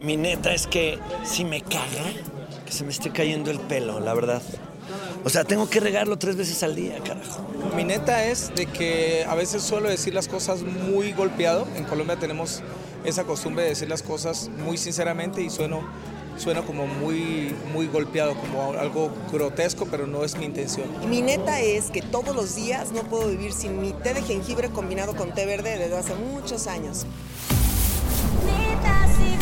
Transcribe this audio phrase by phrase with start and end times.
[0.00, 2.02] Mi neta es que si me caga
[2.66, 4.42] que se me esté cayendo el pelo, la verdad.
[5.24, 7.46] O sea, tengo que regarlo tres veces al día, carajo.
[7.76, 11.68] Mi neta es de que a veces suelo decir las cosas muy golpeado.
[11.76, 12.60] En Colombia tenemos
[13.04, 15.88] esa costumbre de decir las cosas muy sinceramente y sueno,
[16.38, 20.88] sueno como muy, muy golpeado, como algo grotesco, pero no es mi intención.
[21.08, 24.70] Mi neta es que todos los días no puedo vivir sin mi té de jengibre
[24.70, 27.06] combinado con té verde desde hace muchos años.
[28.44, 29.33] Netas divinas.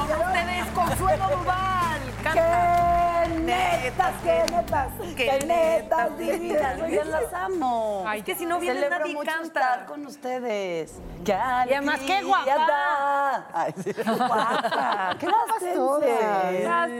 [0.00, 2.00] Ustedes, Consuelo Duval.
[2.22, 4.88] ¡Qué netas, qué netas!
[5.16, 6.76] ¡Qué netas divinas!
[6.90, 8.04] Yo las amo.
[8.06, 9.44] Ay, que si no viene Celebro nadie mucho canta.
[9.46, 10.94] estar con ustedes.
[11.24, 11.34] ¡Qué Y
[11.74, 13.46] además, qué alegría guapa.
[13.54, 15.16] Ay, sí, guapa.
[15.18, 15.26] ¡Qué
[15.74, 16.90] todas.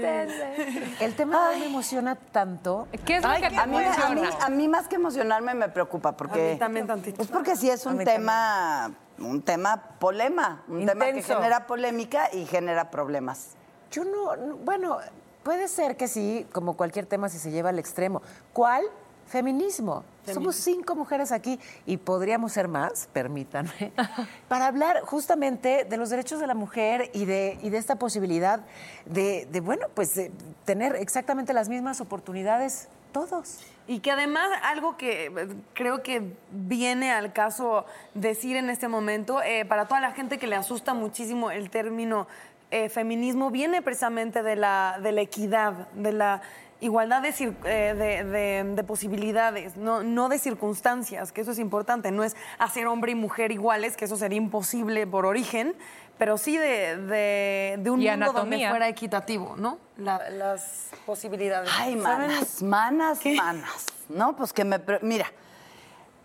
[1.00, 2.88] El tema me emociona tanto.
[3.04, 4.14] ¿Qué es lo Ay, que te a, mí, a, emociona?
[4.20, 7.22] mí, a mí más que emocionarme me preocupa porque A mí también tantito.
[7.22, 12.46] es porque sí es un tema un tema polema, un tema que genera polémica y
[12.46, 13.50] genera problemas.
[13.90, 14.98] Yo no, no- bueno,
[15.42, 18.22] puede ser que sí, como cualquier tema si se lleva al extremo.
[18.52, 18.84] ¿Cuál?
[19.26, 20.04] Feminismo.
[20.32, 23.92] Somos cinco mujeres aquí y podríamos ser más, permítanme,
[24.48, 28.60] para hablar justamente de los derechos de la mujer y de, y de esta posibilidad
[29.06, 30.30] de, de, bueno, pues de
[30.64, 33.58] tener exactamente las mismas oportunidades todos.
[33.88, 36.22] Y que además algo que eh, creo que
[36.52, 40.92] viene al caso decir en este momento, eh, para toda la gente que le asusta
[40.94, 42.28] muchísimo el término
[42.70, 46.42] eh, feminismo, viene precisamente de la, de la equidad, de la
[46.80, 52.22] igualdad de, de- de- de posibilidades, no, no de circunstancias, que eso es importante, no
[52.22, 55.74] es hacer hombre y mujer iguales, que eso sería imposible por origen,
[56.18, 59.78] pero sí de, de- de un Y mundo donde fuera equitativo, ¿no?
[59.96, 61.70] La- las posibilidades.
[61.78, 63.86] Ay, manas, manas, manas.
[64.08, 64.80] No, pues que me...
[65.02, 65.26] Mira,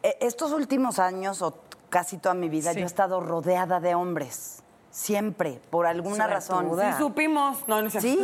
[0.01, 1.59] e- estos últimos años, o
[1.89, 2.79] casi toda mi vida, Sí.
[2.79, 4.59] yo he estado rodeada de hombres.
[4.91, 6.69] Siempre, por alguna razón.
[6.79, 7.67] Sí, supimos.
[7.67, 7.89] No, no.
[7.89, 8.15] Sí,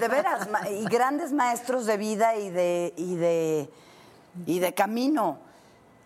[0.00, 0.48] de, veras.
[0.70, 3.68] Y grandes maestros de vida y de, y de,
[4.46, 5.38] y de camino.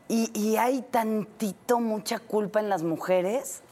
[0.08, 3.62] Y, y hay tantito, mucha culpa en las mujeres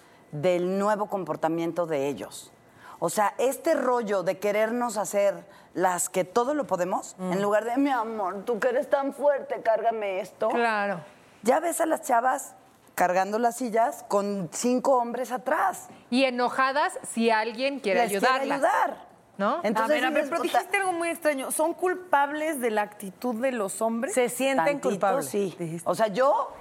[0.40, 2.52] del nuevo comportamiento de ellos.
[2.98, 7.76] O sea, este rollo de querernos hacer las que todo lo podemos, en lugar de,
[7.76, 10.48] mi amor, tú que eres tan fuerte, cárgame esto.
[10.48, 11.00] Claro.
[11.42, 12.54] Ya ves a las chavas
[12.94, 15.88] cargando las sillas con cinco hombres atrás.
[16.08, 18.64] Y enojadas si alguien quiere Les quiere ayudarlas.
[18.64, 19.06] ayudar.
[19.38, 19.60] ¿No?
[19.62, 21.50] a ver, a ver, pero dijiste algo muy extraño.
[21.50, 24.14] ¿Son culpables de la actitud de los hombres?
[24.14, 25.26] Se sienten Tantito, culpables.
[25.26, 25.54] Sí.
[25.58, 25.88] dijiste.
[25.88, 26.52] O sea, yo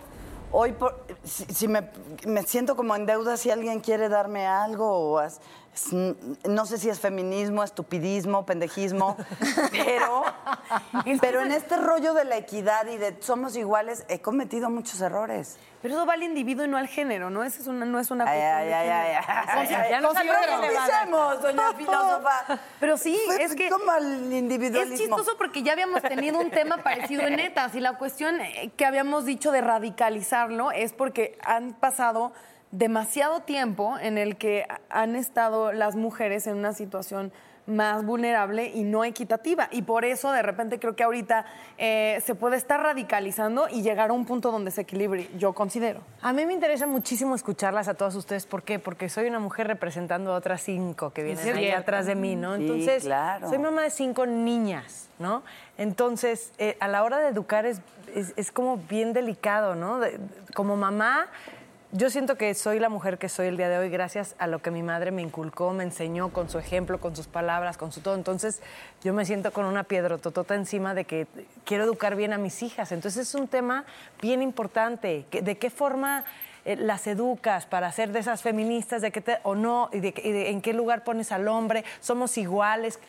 [0.51, 1.89] hoy por- si, si me,
[2.25, 5.39] me siento como en deuda si alguien quiere darme algo o as-
[6.45, 9.17] no sé si es feminismo, estupidismo, pendejismo,
[9.71, 10.23] pero
[11.21, 15.57] pero en este rollo de la equidad y de somos iguales he cometido muchos errores.
[15.81, 17.43] Pero eso va al individuo y no al género, ¿no?
[17.43, 19.25] Esa es una, no es una Ay, ay, ay, género.
[19.27, 20.13] ay, ay, Consi- ay, ya no.
[20.13, 22.59] Profundicemos, doña filósofa.
[22.79, 27.21] Pero sí, Fue es que el es chistoso porque ya habíamos tenido un tema parecido
[27.23, 32.31] en netas y la cuestión eh, que habíamos dicho de radicalizarlo es porque han pasado
[32.77, 37.31] demasiado tiempo en el que han estado las mujeres en una situación
[37.67, 39.69] más vulnerable y no equitativa.
[39.71, 41.45] Y por eso de repente creo que ahorita
[41.79, 46.01] eh, se puede estar radicalizando y llegar a un punto donde se equilibre, yo considero.
[46.21, 48.45] A mí me interesa muchísimo escucharlas a todas ustedes.
[48.45, 48.77] ¿Por qué?
[48.77, 51.79] Porque soy una mujer representando a otras cinco que vienen ahí cierto.
[51.81, 52.55] atrás de mí, ¿no?
[52.55, 53.49] Sí, Entonces, claro.
[53.49, 55.41] soy mamá de cinco niñas, ¿no?
[55.79, 57.81] Entonces, eh, a la hora de educar es,
[58.13, 59.99] es- es como bien delicado, ¿no?
[59.99, 60.19] De-
[60.53, 61.25] como mamá,
[61.97, 64.59] Yo siento que soy la mujer que soy el día de hoy gracias a lo
[64.61, 68.01] que mi madre me inculcó, me enseñó con su ejemplo, con sus palabras, con su
[68.01, 68.15] todo.
[68.15, 68.61] Entonces
[69.01, 71.25] yo me siento con una piedra totota encima de que
[71.63, 72.91] quiero educar bien a mis hijas.
[72.91, 73.85] Entonces es un tema
[74.21, 75.25] bien importante.
[75.31, 76.25] ¿De qué forma
[76.65, 79.89] eh, las educas para ser de esas feministas de que te- o no?
[79.93, 81.85] Y de, y de en qué lugar pones al hombre?
[82.01, 82.99] ¿Somos iguales?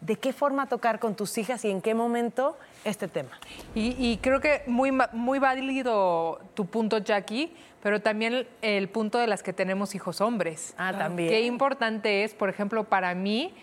[0.00, 3.40] ¿De qué forma tocar con tus hijas y en qué momento este tema?
[3.74, 7.52] Y, y creo que muy, muy válido tu punto, Jackie,
[7.82, 10.74] pero también el, el punto de las que tenemos hijos hombres.
[10.76, 11.30] Ah, también.
[11.30, 13.54] Qué importante es, por ejemplo, para mí,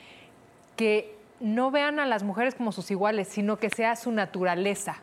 [0.75, 4.97] que no vean a las mujeres como sus iguales, sino que sea su naturaleza.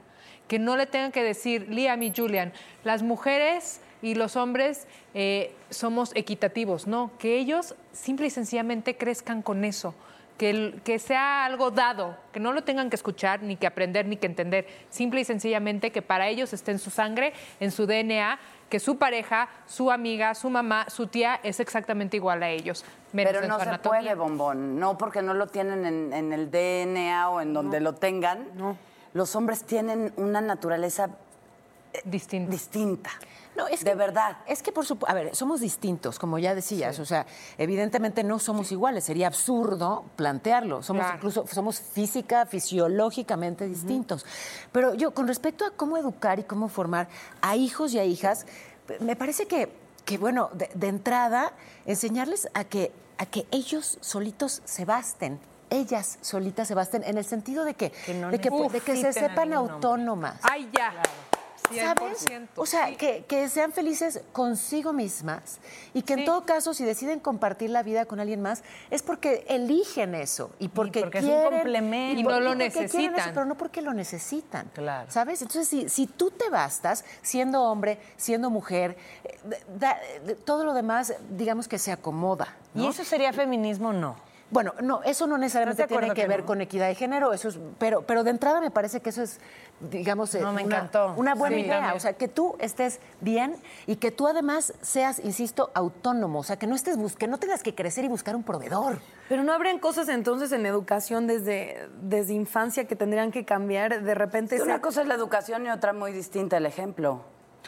[0.48, 5.54] Que no le tengan que decir, Liam y Julian, las mujeres y los hombres eh,
[5.68, 6.86] somos equitativos.
[6.86, 9.94] No, que ellos simple y sencillamente crezcan con eso.
[10.40, 14.06] Que, el- que sea algo dado, que no lo tengan que escuchar, ni que aprender,
[14.06, 14.66] ni que entender.
[14.88, 18.38] Simple y sencillamente que para ellos esté en su sangre, en su DNA,
[18.70, 22.86] que su pareja, su amiga, su mamá, su tía es exactamente igual a ellos.
[23.12, 24.80] menos Pero no se puede, bombón.
[24.80, 28.46] No porque no lo tienen en, en el DNA o en donde lo tengan.
[29.12, 31.10] Los hombres tienen una naturaleza
[31.92, 33.10] eh, distinta.
[33.60, 34.38] No, es de verdad.
[34.46, 36.98] Es que, por supuesto, a ver, somos distintos, como ya decías.
[36.98, 37.26] O sea,
[37.58, 39.04] evidentemente no somos iguales.
[39.04, 40.82] Sería absurdo plantearlo.
[40.82, 41.16] Somos Claro.
[41.18, 44.24] incluso, somos física, fisiológicamente distintos.
[44.72, 47.08] Pero yo, con respecto a cómo educar y cómo formar
[47.42, 48.46] a hijos y a hijas,
[49.00, 49.70] me parece que,
[50.04, 51.52] que bueno, de, de entrada,
[51.84, 55.38] enseñarles a que, a que ellos solitos se basten.
[55.68, 58.96] Ellas solitas se basten en el sentido de que, Que no de que, de que
[58.96, 60.40] se sepan autónomas.
[60.42, 60.94] Ay, ya.
[61.74, 62.26] ¿Sabes?
[62.26, 62.96] 100%, O sea, sí.
[62.96, 65.58] que, que sean felices consigo mismas
[65.94, 69.44] y que en todo caso, si deciden compartir la vida con alguien más, es porque
[69.48, 71.50] eligen eso y porque, porque es un quieren.
[71.52, 72.20] complemento.
[72.20, 73.14] Y no lo porque quieren necesitan.
[73.20, 74.70] eso, pero no porque lo necesitan.
[74.74, 75.10] Claro.
[75.10, 75.42] ¿Sabes?
[75.42, 79.38] Entonces, si, si tú te bastas, siendo hombre, siendo mujer, eh,
[79.78, 79.98] da-
[80.44, 82.56] todo lo demás, digamos que se acomoda.
[82.74, 83.92] ¿Y eso sería feminismo?
[83.92, 84.16] No.
[84.50, 86.46] Bueno, no, eso no necesariamente ¿Estás de tiene que, que ver no?
[86.46, 89.38] con equidad de género, eso es, pero, pero de entrada me parece que eso es,
[89.90, 91.14] digamos, eh, No, me una, encantó.
[91.16, 91.74] una buena Sí, idea.
[91.76, 91.96] también.
[91.96, 93.54] O sea, que tú estés bien
[93.86, 96.40] y que tú además seas, insisto, autónomo.
[96.40, 98.98] O sea, que no estés que no tengas que crecer y buscar un proveedor.
[99.28, 104.14] Pero no habrían cosas entonces en educación desde, desde infancia que tendrían que cambiar de
[104.14, 104.56] repente.
[104.56, 107.22] Sí, una cosa es la educación y otra muy distinta el ejemplo.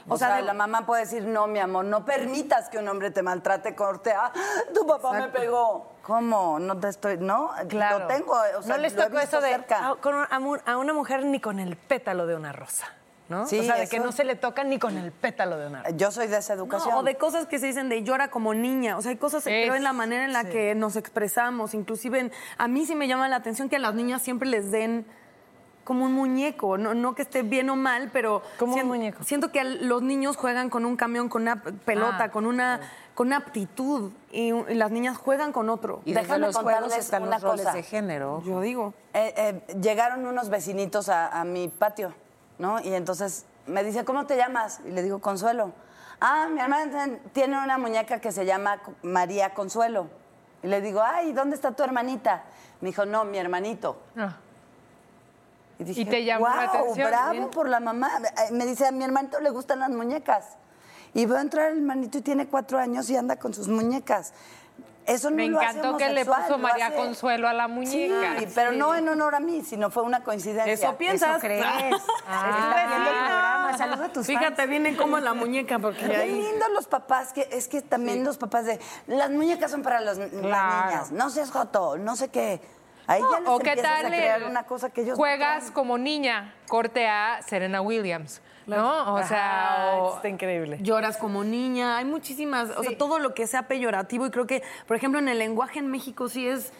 [0.08, 2.78] O, O sea, sea, de- la mamá puede decir, no, mi amor, no permitas que
[2.78, 4.12] un hombre te maltrate, corte.
[4.12, 4.32] Ah,
[4.74, 5.92] tu papá me pegó.
[6.02, 6.58] ¿Cómo?
[6.58, 7.50] No te estoy, ¿no?
[7.68, 8.00] Claro.
[8.00, 9.90] Lo tengo, o sea, no les visto eso de cerca.
[9.90, 12.88] a, con una mujer ni con el pétalo de una rosa,
[13.28, 13.46] ¿no?
[13.46, 15.82] Sí, o sea, de que no se le toca ni con el pétalo de una
[15.84, 15.96] rosa.
[15.96, 16.90] Yo soy de esa educación.
[16.94, 18.96] No, o de cosas que se dicen de llora como niña.
[18.98, 21.74] O sea, hay cosas, creo, en la manera en la que nos expresamos.
[21.74, 24.72] Inclusive, en- a mí sí me llama la atención que a las niñas siempre les
[24.72, 25.06] den
[25.84, 26.78] como un muñeco.
[26.78, 28.42] No, no que esté bien o mal, pero...
[28.58, 29.22] Como un sien- muñeco.
[29.24, 32.80] Siento que los niños juegan con un camión, con una pelota, Ah, con una
[33.14, 34.10] con una aptitud.
[34.30, 36.00] Y, y las niñas juegan con otro.
[36.06, 37.76] Y Déjame los contarles están una los roles cosa.
[37.76, 38.42] de género.
[38.44, 38.94] Yo digo.
[39.12, 42.14] Eh, eh, llegaron unos vecinitos a, a mi patio,
[42.58, 42.80] ¿no?
[42.80, 44.80] Y entonces me dice, ¿cómo te llamas?
[44.86, 45.72] Y le digo, Consuelo.
[46.22, 50.06] Ah, mi hermana tiene una muñeca que se llama María Consuelo.
[50.62, 52.44] Y le digo, ay, ¿dónde está tu hermanita?
[52.80, 53.98] Me dijo, no, mi hermanito.
[54.16, 54.36] Ah.
[55.82, 57.50] Y, dije, Y te llamó la "Guau, atención, bravo bien".
[57.50, 58.10] por la mamá.
[58.50, 60.56] Me dice, a mi hermanito le gustan las muñecas.
[61.14, 64.32] Y veo entrar el hermanito y tiene cuatro años y anda con sus muñecas.
[65.04, 68.38] Eso no Me lo hace encantó que le puso María hace- Consuelo a la muñeca.
[68.38, 70.72] Sí, pero no en honor a mí, sino fue una coincidencia.
[70.72, 71.30] Eso piensas.
[71.32, 71.64] ¿Eso crees?
[72.28, 73.74] Ah.
[73.76, 74.68] Saluda a tus Fíjate, fans.
[74.68, 76.30] vienen como la muñeca, porque Qué ahí...
[76.32, 80.18] lindo los papás, que es que también los papás de las muñecas son para los-
[80.18, 82.60] las niñas, no seas joto, no sé qué.
[83.12, 85.70] Ahí ya les o qué tal a crear el- una cosa que ellos no juegas
[85.70, 89.14] como niña, corte a Serena Williams, ¿no?
[89.14, 90.78] O sea, o- está increíble.
[90.82, 94.62] Lloras como niña, hay muchísimas, o sea, todo lo que sea peyorativo y creo que,
[94.86, 96.72] por ejemplo, en el lenguaje en México sí es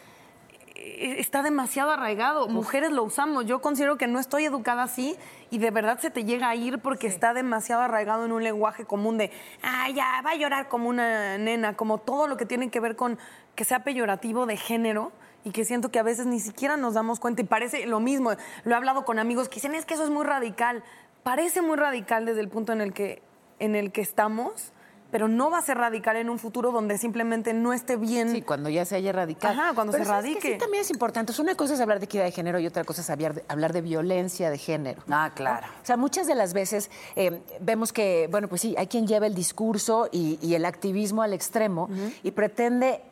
[0.74, 2.48] eh, está demasiado arraigado.
[2.48, 3.44] Mujeres lo usamos.
[3.46, 5.16] Yo considero que no estoy educada así
[5.50, 8.84] y de verdad se te llega a ir porque está demasiado arraigado en un lenguaje
[8.84, 9.30] común de,
[9.62, 12.96] ah, ya, va a llorar como una nena, como todo lo que tiene que ver
[12.96, 13.18] con
[13.54, 15.12] que sea peyorativo de género
[15.44, 18.32] y que siento que a veces ni siquiera nos damos cuenta y parece lo mismo.
[18.64, 20.82] Lo he hablado con amigos que dicen, es que eso es muy radical.
[21.22, 23.22] Parece muy radical desde el punto en el que,
[23.58, 24.72] en el que estamos,
[25.12, 28.30] pero no va a ser radical en un futuro donde simplemente no esté bien.
[28.30, 29.52] Sí, cuando ya se haya radicado.
[29.52, 30.52] Ajá, cuando Pero se radique.
[30.52, 31.32] Sí, también es importante.
[31.38, 33.74] Una cosa es hablar de equidad de género y otra cosa es hablar de, hablar
[33.74, 35.02] de violencia de género.
[35.10, 35.66] Ah, claro.
[35.82, 39.26] O sea, muchas de las veces eh, vemos que, bueno, pues sí, hay quien lleva
[39.26, 41.90] el discurso y, y el activismo al extremo
[42.22, 43.02] y pretende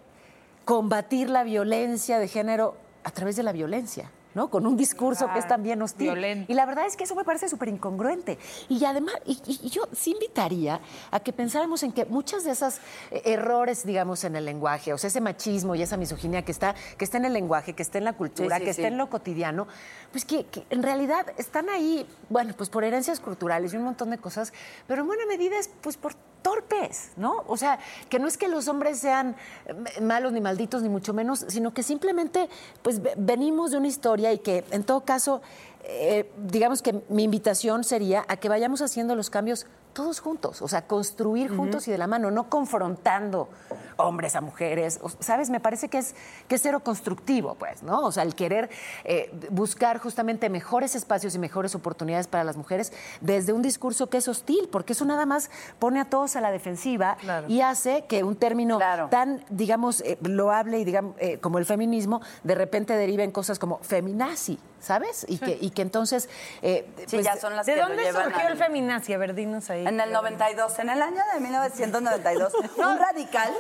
[0.70, 4.08] combatir la violencia de género a través de la violencia.
[4.32, 4.48] ¿no?
[4.48, 6.12] Con un discurso que es también hostil.
[6.12, 6.52] Violento.
[6.52, 8.38] Y la verdad es que eso me parece súper incongruente.
[8.68, 12.78] Y además, y, y yo sí invitaría a que pensáramos en que muchas de esas
[13.10, 16.76] eh, errores, digamos, en el lenguaje, o sea, ese machismo y esa misoginia que está,
[16.96, 18.80] que está en el lenguaje, que está en la cultura, Sí, sí, que sí.
[18.82, 19.66] está en lo cotidiano,
[20.12, 24.10] pues que, que en realidad están ahí, bueno, pues por herencias culturales y un montón
[24.10, 24.52] de cosas,
[24.86, 27.44] pero en buena medida es pues por torpes, ¿no?
[27.46, 27.78] O sea,
[28.08, 31.72] que no es que los hombres sean eh, malos ni malditos, ni mucho menos, sino
[31.72, 32.48] que simplemente
[32.82, 35.42] pues ve- venimos de una historia y que en todo caso,
[35.84, 40.68] eh, digamos que mi invitación sería a que vayamos haciendo los cambios todos juntos, o
[40.68, 43.48] sea, construir juntos y de la mano, no confrontando
[43.96, 45.50] hombres a mujeres, ¿sabes?
[45.50, 46.14] Me parece que es,
[46.48, 48.00] que es cero constructivo, pues, ¿no?
[48.00, 48.70] O sea, el querer
[49.04, 54.18] eh, buscar justamente mejores espacios y mejores oportunidades para las mujeres desde un discurso que
[54.18, 57.16] es hostil, porque eso nada más pone a todos a la defensiva
[57.48, 58.78] y hace que un término
[59.10, 63.58] tan, digamos, eh, loable y digamos, eh, como el feminismo, de repente derive en cosas
[63.58, 65.24] como feminazi, ¿sabes?
[65.28, 66.28] Y, que, y que entonces...
[66.62, 69.12] eh, Sí, ya son las ¿De que dónde surgió el feminazi?
[69.12, 69.86] A ver, dinos ahí.
[69.86, 73.52] En el 92, en el año de 1992, un radical,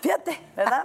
[0.00, 0.84] fíjate, ¿verdad?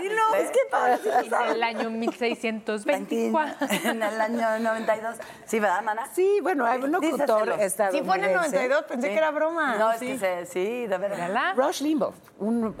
[0.00, 0.44] Dilo, ¿Ves?
[0.44, 3.66] es que para- En el año 1624.
[3.84, 5.16] En el año 92.
[5.46, 6.08] Sí, ¿verdad, mana?
[6.14, 7.54] Sí, bueno, hay un locutor.
[7.92, 9.76] Sí, fue en el 92, pensé que era broma.
[9.76, 10.06] No, es Sí.
[10.06, 11.54] que se, sí, de verdad.
[11.56, 12.74] Rush Limbaugh, un-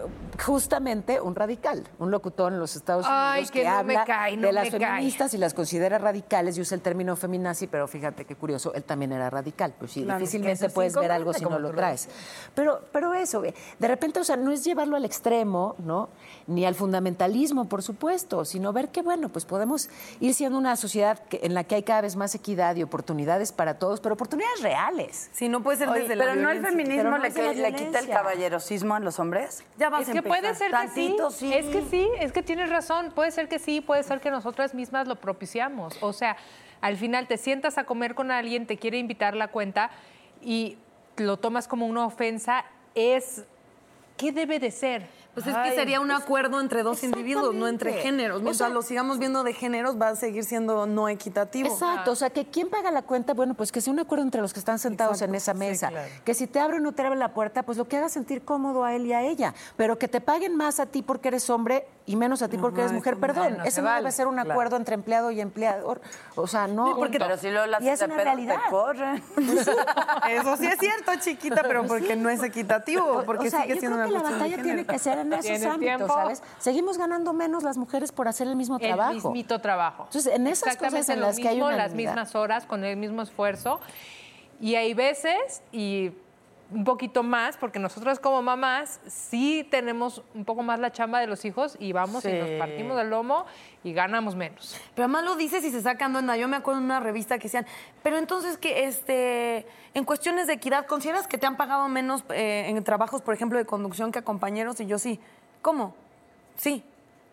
[0.44, 4.36] justamente un radical, un locutor en los Estados Unidos Ay, que no me habla cae,
[4.36, 4.88] no de las me cae.
[4.96, 8.84] feministas y las considera radicales y usa el término feminazi, pero fíjate qué curioso, él
[8.84, 11.70] también era radical, pues sí, Claro, que difícilmente es puedes ver algo si no lo
[11.72, 12.08] traes.
[12.54, 16.08] Pero, pero eso, de repente, o sea, no es llevarlo al extremo, ¿no?
[16.46, 19.88] Ni al fundamentalismo, por supuesto, sino ver que, bueno, pues podemos
[20.20, 23.52] ir siendo una sociedad que- en la que hay cada vez más equidad y oportunidades
[23.52, 25.30] para todos, pero oportunidades reales.
[25.32, 27.34] Sí, no puede ser Oye, desde la pero no el feminismo Pero no le, la
[27.34, 29.64] que- le quita el caballerosismo a los hombres.
[29.78, 30.40] Ya vas Es a que empezar.
[30.40, 31.48] puede ser Tantito, que sí.
[31.48, 31.54] sí.
[31.54, 33.12] Es que sí, es que tienes razón.
[33.14, 35.96] Puede ser que sí, puede ser que nosotras mismas lo propiciamos.
[36.02, 36.27] O sea,
[36.80, 39.90] al final te sientas a comer con alguien, te quiere invitar la cuenta
[40.42, 40.76] y
[41.16, 42.64] lo tomas como una ofensa.
[42.94, 43.44] Es.
[44.16, 45.06] ¿Qué debe de ser?
[45.32, 48.38] Pues es que sería un acuerdo entre dos individuos, no entre géneros.
[48.38, 51.68] O Mientras sea- lo sigamos viendo de géneros, va a seguir siendo no equitativo.
[51.68, 54.40] Exacto, o sea, que quien paga la cuenta, bueno, pues que sea un acuerdo entre
[54.40, 55.92] los que están sentados en esa mesa.
[56.24, 58.42] Que si te abre o no te abre la puerta, pues lo que haga sentir
[58.42, 59.54] cómodo a él y a ella.
[59.76, 62.80] Pero que te paguen más a ti porque eres hombre y menos a ti porque
[62.80, 63.58] eres mujer, perdón.
[63.58, 64.50] no Ese se no vale, debe ser un claro.
[64.50, 66.00] acuerdo entre empleado y empleador.
[66.36, 66.96] O sea, no.
[67.12, 68.56] Pero si luego las y es una realidad.
[68.64, 69.22] te corren.
[70.30, 73.80] Eso sí es cierto, chiquita, pero porque no es equitativo, porque o sea, sigue yo
[73.80, 76.14] siendo creo una que la batalla tiene que ser en esos ¿Tienes ámbitos, tiempo?
[76.14, 76.42] ¿sabes?
[76.58, 79.12] Seguimos ganando menos las mujeres por hacer el mismo El trabajo.
[79.12, 80.04] mismito trabajo.
[80.04, 82.96] Entonces, en esas cosas en lo las que hay mismo, las mismas horas, con el
[82.96, 83.80] mismo esfuerzo.
[84.60, 86.12] Y hay veces, y
[86.70, 91.26] un poquito más, porque nosotros como mamás sí tenemos un poco más la chamba de
[91.26, 92.56] los hijos y vamos y nos Sí.
[92.58, 93.46] partimos del lomo
[93.82, 94.78] y ganamos menos.
[94.94, 96.36] Pero además lo dices y se sacan onda.
[96.36, 97.66] Yo me acuerdo en una revista que decían,
[98.02, 102.66] pero entonces que este, en cuestiones de equidad, ¿consideras que te han pagado menos eh,
[102.68, 104.78] en trabajos, por ejemplo, de conducción que a compañeros?
[104.80, 105.20] Y yo sí.
[105.62, 105.94] ¿Cómo?
[106.56, 106.84] Sí.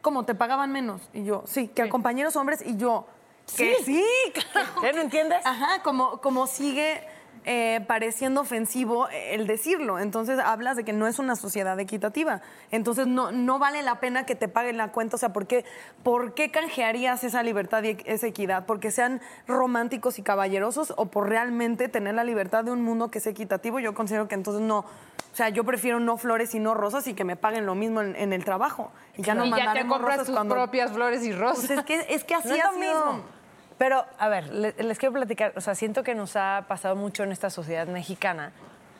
[0.01, 0.23] ¿Cómo?
[0.23, 1.01] ¿Te pagaban menos?
[1.13, 1.67] Y yo, sí.
[1.67, 3.05] Que a compañeros hombres y yo,
[3.57, 4.05] que sí,
[4.51, 4.81] claro.
[4.81, 5.45] ¿Qué, no entiendes?
[5.45, 7.03] Ajá, como, como sigue
[7.43, 9.99] eh, pareciendo ofensivo el decirlo.
[9.99, 12.41] Entonces hablas de que no es una sociedad equitativa.
[12.71, 15.15] Entonces no, no vale la pena que te paguen la cuenta.
[15.15, 15.65] O sea, ¿por qué,
[16.03, 18.65] ¿por qué canjearías esa libertad y esa equidad?
[18.65, 23.19] ¿Porque sean románticos y caballerosos o por realmente tener la libertad de un mundo que
[23.19, 23.79] es equitativo?
[23.79, 24.79] Yo considero que entonces no.
[24.79, 28.01] O sea, yo prefiero no flores y no rosas y que me paguen lo mismo
[28.01, 28.91] en, en el trabajo.
[29.17, 30.55] Y ya no y ya te compras rosas tus cuando...
[30.55, 31.67] propias flores y rosas.
[31.67, 33.35] Pues es que, es que así No es lo mismo.
[33.77, 37.23] Pero, a ver, le- les, quiero platicar, o sea, siento que nos ha pasado mucho
[37.23, 38.51] en esta sociedad mexicana,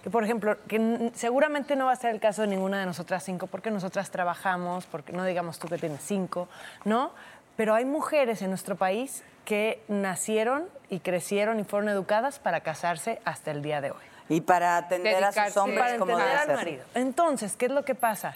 [0.03, 3.24] que por ejemplo, que seguramente no va a ser el caso de ninguna de nosotras
[3.24, 6.48] cinco, porque nosotras trabajamos, porque no digamos tú que tienes cinco,
[6.84, 7.12] ¿no?
[7.55, 13.22] Pero hay mujeres en nuestro país que nacieron y crecieron y fueron educadas para casarse
[13.24, 14.03] hasta el día de hoy.
[14.27, 16.84] Y para atender a sus hombres para como entender debe al marido.
[16.96, 18.36] Entonces, ¿qué es lo que pasa?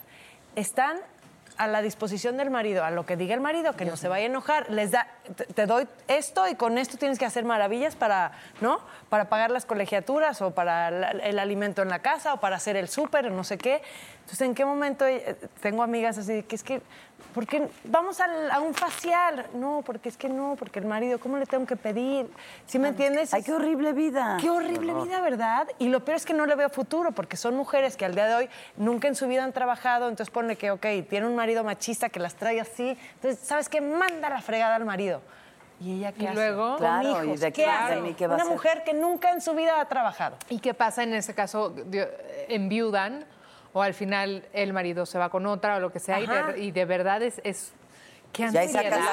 [0.55, 0.97] Están
[1.59, 4.23] a la disposición del marido, a lo que diga el marido, que no se vaya
[4.23, 7.95] a enojar, les da, te, te doy esto y con esto tienes que hacer maravillas
[7.97, 8.79] para, ¿no?
[9.09, 12.77] Para pagar las colegiaturas o para la- el alimento en la casa o para hacer
[12.77, 13.81] el súper o no sé qué.
[14.21, 16.81] Entonces, ¿en qué momento eh, tengo amigas así que es que,
[17.33, 19.47] ¿por qué vamos al- a un facial?
[19.53, 22.29] No, porque es que no, porque el marido, ¿cómo le tengo que pedir?
[22.65, 23.33] ¿Sí me entiendes?
[23.33, 24.37] Ay, qué horrible vida.
[24.41, 25.67] Qué horrible vida, ¿verdad?
[25.77, 28.25] Y lo peor es que no le veo futuro, porque son mujeres que al día
[28.27, 31.63] de hoy nunca en su vida han trabajado, entonces pone que, ok, tiene un marido
[31.63, 33.81] machista que las trae así, entonces, ¿sabes qué?
[33.81, 35.21] Manda la fregada al marido.
[35.81, 36.35] ¿Y ella qué Y hace?
[36.35, 37.95] luego- Con Claro, hijos, ¿y de ¿qué qué- hace?
[37.95, 40.35] de mí qué va a Una mujer que nunca en su vida ha trabajado.
[40.49, 41.69] ¿Y qué pasa en ese caso?
[41.69, 42.09] Dio-
[42.49, 43.23] Enviudan
[43.73, 46.59] o al final el marido se va con otra o lo que sea y de,
[46.59, 47.73] y de verdad es, es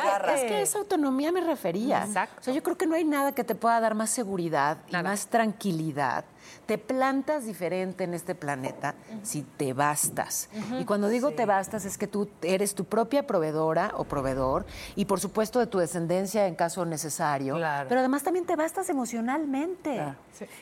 [0.04, 0.34] garra.
[0.34, 2.04] Es que esa autonomía me refería.
[2.04, 2.40] Exacto.
[2.40, 4.96] O sea, yo creo que no hay nada que te pueda dar más seguridad y
[4.96, 6.24] más tranquilidad.
[6.66, 10.48] Te plantas diferente en este planeta si te bastas.
[10.80, 15.04] Y cuando digo te bastas es que tú eres tu propia proveedora o proveedor y
[15.04, 17.56] por supuesto de tu descendencia en caso necesario.
[17.56, 17.88] Claro.
[17.88, 20.02] Pero además también te bastas emocionalmente.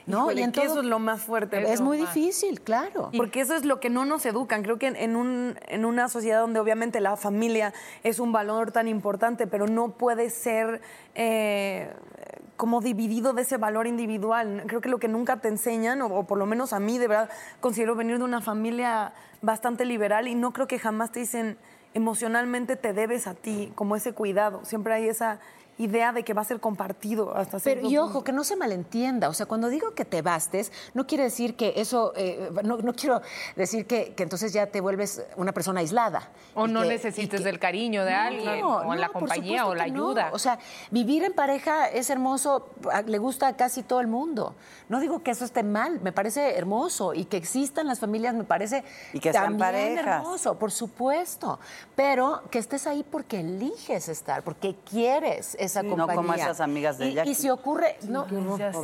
[0.06, 0.30] ¿no?
[0.30, 1.72] Híjole, que eso es lo más fuerte.
[1.72, 3.10] Es muy difícil, claro.
[3.16, 4.62] Porque eso es lo que no nos educan.
[4.62, 7.72] Creo que en, en un, en una sociedad donde obviamente la familia
[8.02, 10.80] es un valor tan importante, pero no puede ser
[11.14, 11.92] eh,
[12.56, 14.64] como dividido de ese valor individual.
[14.66, 17.30] Creo que lo que nunca te enseñan, o, por lo menos a mí de verdad,
[17.60, 19.12] considero venir de una familia
[19.42, 21.58] bastante liberal y no creo que jamás te dicen
[21.94, 24.64] emocionalmente te debes a ti, como ese cuidado.
[24.64, 25.38] Siempre hay esa
[25.78, 28.04] idea de que va a ser compartido hasta Pero, y punto.
[28.04, 29.28] ojo, que no se malentienda.
[29.28, 32.92] O sea, cuando digo que te bastes, no quiere decir que eso, eh, no, no
[32.94, 33.20] quiero
[33.56, 36.30] decir que, que entonces ya te vuelves una persona aislada.
[36.54, 39.74] O no que- necesites que- del cariño de No, alguien, no, o la compañía, o
[39.74, 40.30] la ayuda.
[40.32, 40.58] O sea,
[40.90, 42.68] vivir en pareja es hermoso,
[43.06, 44.54] le gusta a casi todo el mundo.
[44.88, 47.14] No digo que eso esté mal, me parece hermoso.
[47.14, 49.58] Y que existan las familias me parece Y que sean también
[49.96, 50.20] parejas.
[50.20, 51.58] hermoso, por supuesto.
[51.96, 55.88] Pero que estés ahí porque eliges estar, porque quieres esa Sí.
[55.88, 56.14] compañía.
[56.14, 57.30] No como esas amigas de y, Jackie.
[57.30, 58.26] y si ocurre, no,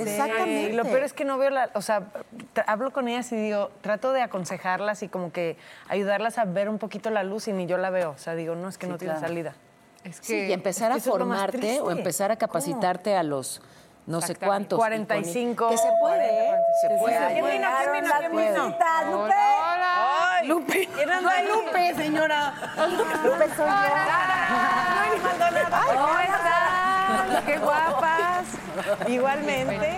[0.00, 0.70] exactamente.
[0.70, 2.02] Y lo peor es que no veo la, o sea,
[2.66, 5.56] hablo con ellas y digo, trato de aconsejarlas y como que
[5.88, 8.10] ayudarlas a ver un poquito la luz y ni yo la veo.
[8.10, 9.54] O sea, digo, no, es que Sí, no tiene salida.
[10.04, 13.60] es Sí, que y empezar es que a formarte o empezar a capacitarte a los
[14.06, 14.76] no sé cuántos.
[14.78, 16.46] 45, Que se puede, ¿eh?
[16.48, 17.28] 40, Se sí, puede.
[17.28, 17.34] sí.
[17.34, 18.10] Llegaron vino?
[18.18, 18.64] ¿Quién vino?
[18.64, 19.34] Lupe.
[19.34, 20.42] Hola.
[20.44, 20.88] Lupe.
[21.06, 22.54] No es Lupe, señora.
[23.22, 23.66] Lupe soy
[25.94, 26.49] ¿Cómo están?
[27.46, 28.44] Qué guapas.
[29.08, 29.96] Igualmente.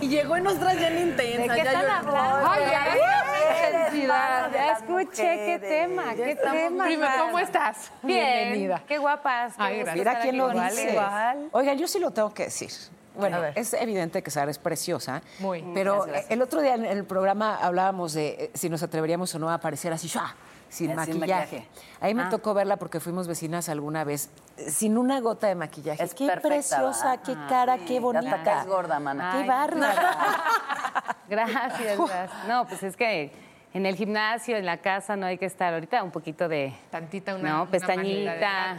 [0.00, 1.54] Y llegó en nuestras bien intensa.
[1.54, 2.48] qué ya están hablando?
[2.48, 4.50] Ay, ya, Eres intensidad.
[4.50, 6.84] de Ya escuché qué tema, qué tema.
[6.84, 7.90] Prima, ¿cómo estás?
[8.02, 8.82] Bien, Bienvenida.
[8.86, 9.54] qué guapas.
[9.56, 9.98] qué Ay, gusto gracias.
[10.06, 10.90] Mira quién lo dice.
[10.92, 11.48] Igual.
[11.52, 12.70] Oigan, yo sí lo tengo que decir.
[13.16, 13.52] Bueno, A ver.
[13.56, 15.22] es evidente que Sara es preciosa.
[15.40, 15.64] Muy.
[15.74, 19.50] Pero el otro día en el programa hablábamos de eh, si nos atreveríamos o no
[19.50, 20.32] a aparecer así, ¡shua!
[20.68, 21.20] Sin Eh, sin maquillaje.
[21.56, 21.68] maquillaje.
[22.00, 22.28] Ahí me Ah.
[22.28, 24.30] tocó verla porque fuimos vecinas alguna vez
[24.68, 26.02] sin una gota de maquillaje.
[26.02, 27.22] Es qué perfecta, preciosa, ¿verdad?
[27.24, 28.34] qué Ah, cara, sí, qué bonita.
[28.36, 29.32] hasta gorda, mana.
[29.32, 29.94] Qué bárbara.
[31.28, 32.30] Gracias, gracias.
[32.48, 33.30] No, pues es que
[33.74, 36.74] en el gimnasio, en la casa, no hay que estar ahorita un poquito de...
[36.90, 38.78] Tantita una- No, una pestañita,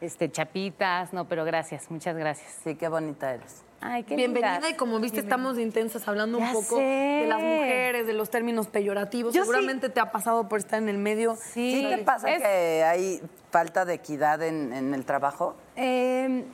[0.00, 2.50] este, chapitas, no, pero gracias, muchas gracias.
[2.64, 3.62] Sí, qué bonita eres.
[3.82, 4.70] Ay, qué Bienvenida lindas.
[4.72, 6.82] y como viste estamos intensas hablando Ya un poco sé.
[6.82, 9.32] de las mujeres, de los términos peyorativos.
[9.32, 9.46] Yo sí.
[9.50, 11.36] Seguramente te ha pasado por estar en el medio.
[11.36, 15.56] Sí, ¿Sí te pasa es- que hay falta de equidad en, en el trabajo?
[15.76, 16.44] Eh,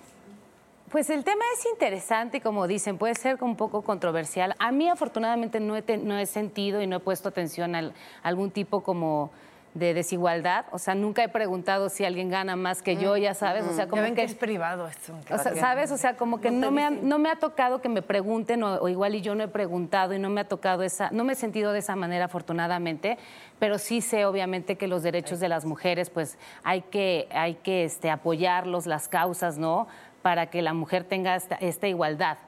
[0.90, 4.54] pues el tema es interesante, y como dicen, puede ser un poco controversial.
[4.60, 8.52] A mí afortunadamente no he, no he sentido y no he puesto atención a algún
[8.52, 9.32] tipo como
[9.78, 10.64] de desigualdad.
[10.72, 13.64] O sea, nunca he preguntado si alguien gana más que yo, ya sabes.
[13.64, 15.14] O sea, Ya como ven que que es privado esto.
[15.30, 15.90] o sea, ¿sabes?
[15.90, 18.76] O sea, como que no, me, ha, no me ha tocado que me pregunten, o,
[18.80, 21.34] o igual y yo no he preguntado y no me ha tocado esa, no me
[21.34, 23.18] he sentido de esa manera afortunadamente,
[23.58, 27.84] pero sí sé obviamente que los derechos de las mujeres, pues hay que, hay que
[27.84, 29.86] este, apoyarlos, las causas, ¿no?
[30.22, 32.38] Para que la mujer tenga esta, esta igualdad.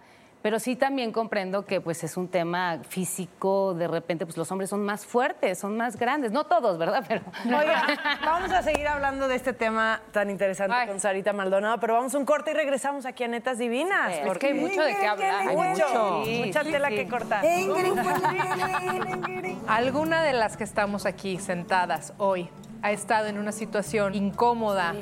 [0.48, 4.70] Pero sí también comprendo que pues es un tema físico, de repente pues los hombres
[4.70, 7.04] son más fuertes, son más grandes, no todos, ¿verdad?
[7.06, 7.82] Pero Oigan,
[8.24, 10.88] vamos a seguir hablando de este tema tan interesante Ay.
[10.88, 14.14] con Sarita Maldonado, pero vamos a un corte y regresamos aquí a Netas Divinas.
[14.14, 15.48] Es Porque hay mucho de qué hablar.
[15.48, 16.94] Hay mucho, Sí, mucha sí, tela sí.
[16.94, 17.44] que cortar.
[19.68, 22.48] ¿Alguna de las que estamos aquí sentadas hoy
[22.80, 24.94] ha estado en una situación incómoda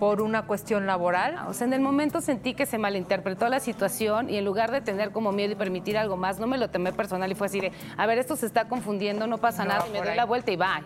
[0.00, 1.46] por una cuestión laboral?
[1.46, 4.80] O sea, en el momento sentí que se malinterpretó la situación y en lugar de
[4.80, 7.60] tener como miedo y permitir algo más, no me lo tomé personal y fue así
[7.60, 10.16] de, a ver, esto se está confundiendo, no pasa nada, y me doy ahí.
[10.16, 10.82] la vuelta y va.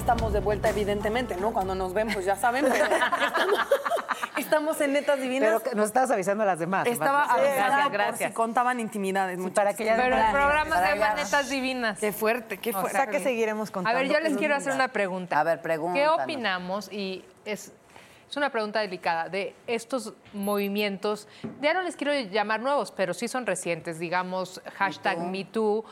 [0.00, 1.52] Estamos de vuelta, evidentemente, ¿no?
[1.52, 3.58] Cuando nos ven, pues ya saben, pero estamos,
[4.38, 5.48] estamos en Netas Divinas.
[5.48, 6.86] Pero que nos estabas avisando a las demás.
[6.86, 8.30] Estaba avisada gracias, por gracias.
[8.30, 9.38] si contaban intimidades.
[9.54, 11.14] para que ya- Pero el programa se llama.
[11.14, 11.98] Netas Divinas.
[11.98, 12.90] Qué fuerte, qué O fuerte.
[12.96, 13.98] sea que seguiremos A contando.
[14.00, 15.38] ver, yo les quiero hacer una pregunta.
[15.40, 16.20] A ver, ¿Qué pregúntanos.
[16.22, 16.92] opinamos?
[16.92, 17.72] Y es,
[18.28, 21.28] es una pregunta delicada de estos movimientos,
[21.60, 25.84] ya no les quiero llamar nuevos, pero sí son recientes, digamos, hashtag MeToo.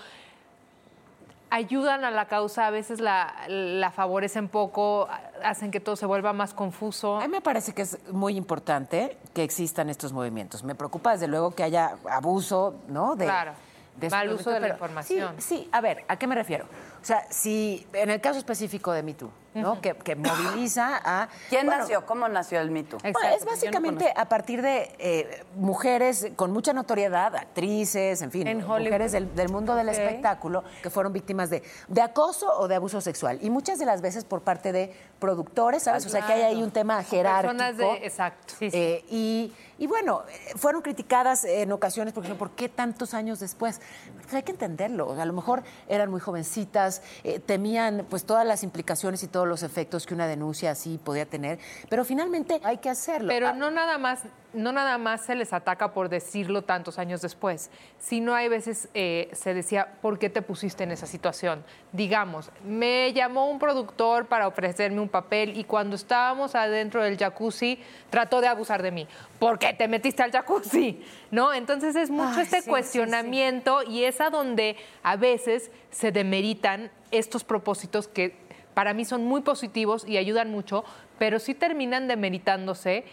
[1.50, 5.08] Ayudan a la causa, a veces la, la favorecen poco,
[5.42, 7.16] hacen que todo se vuelva más confuso.
[7.16, 10.62] A mí me parece que es muy importante que existan estos movimientos.
[10.62, 13.16] Me preocupa desde luego que haya abuso, ¿no?
[13.16, 13.52] De, Claro.
[13.96, 15.34] de Mal uso de la información.
[15.38, 16.66] Sí, sí, a ver, ¿a qué me refiero?
[17.00, 19.80] O sea, si en el caso específico de Me Too, ¿no?
[19.80, 21.28] que, que moviliza a...
[21.48, 22.06] ¿Quién bueno, nació?
[22.06, 22.98] ¿Cómo nació el mito?
[23.00, 28.66] Bueno, es básicamente a partir de eh, mujeres con mucha notoriedad, actrices, en fin, En
[28.66, 33.00] mujeres del, del mundo del espectáculo que fueron víctimas de, de acoso o de abuso
[33.00, 33.38] sexual.
[33.42, 36.06] Y muchas de las veces por parte de productores, ¿sabes?
[36.06, 37.52] O sea, que hay ahí un tema jerárquico.
[37.52, 38.06] Personas de.
[38.06, 38.54] Exacto.
[38.60, 40.24] Eh, y, y bueno,
[40.56, 43.80] fueron criticadas en ocasiones, por ejemplo, ¿por qué tantos años después?
[44.22, 45.12] Pues hay que entenderlo.
[45.20, 49.62] A lo mejor eran muy jovencitas, eh, temían pues todas las implicaciones y todos los
[49.62, 53.28] efectos que una denuncia así podía tener, pero finalmente hay que hacerlo.
[53.28, 54.20] Pero Ah, no nada más,
[54.52, 59.28] no nada más se les ataca por decirlo tantos años después, sino hay veces eh,
[59.32, 61.64] se decía, ¿por qué te pusiste en esa situación?
[61.92, 67.78] Digamos, me llamó un productor para ofrecerme un papel y cuando estábamos adentro del jacuzzi
[68.10, 69.06] trató de abusar de mí.
[69.38, 71.02] ¿Por qué te metiste al jacuzzi?
[71.30, 71.52] ¿No?
[71.52, 72.70] Entonces es mucho Ay, este sí, sí, sí.
[72.70, 78.34] cuestionamiento y es a donde a veces se demeritan estos propósitos que
[78.72, 80.84] para mí son muy positivos y ayudan mucho,
[81.18, 83.04] pero sí terminan demeritándose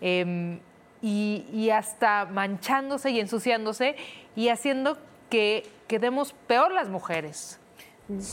[0.00, 0.58] eh,
[1.02, 3.96] y, y hasta manchándose y ensuciándose
[4.36, 4.96] y haciendo
[5.28, 7.58] que quedemos peor las mujeres.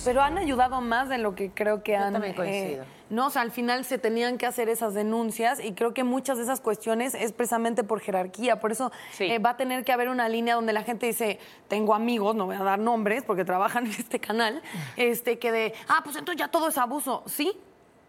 [0.03, 2.11] Pero han ayudado más de lo que creo que han.
[2.13, 2.83] también coincido.
[3.09, 6.37] no, o sea, al final se tenían que hacer esas denuncias y creo que muchas
[6.37, 8.59] de esas cuestiones es precisamente por jerarquía.
[8.59, 9.25] Por eso Sí.
[9.25, 12.47] eh, va a tener que haber una línea donde la gente dice, tengo amigos, no
[12.47, 14.61] voy a dar nombres porque trabajan en este canal,
[14.97, 17.23] este, que de, ah, pues entonces ya todo es abuso.
[17.27, 17.53] Sí.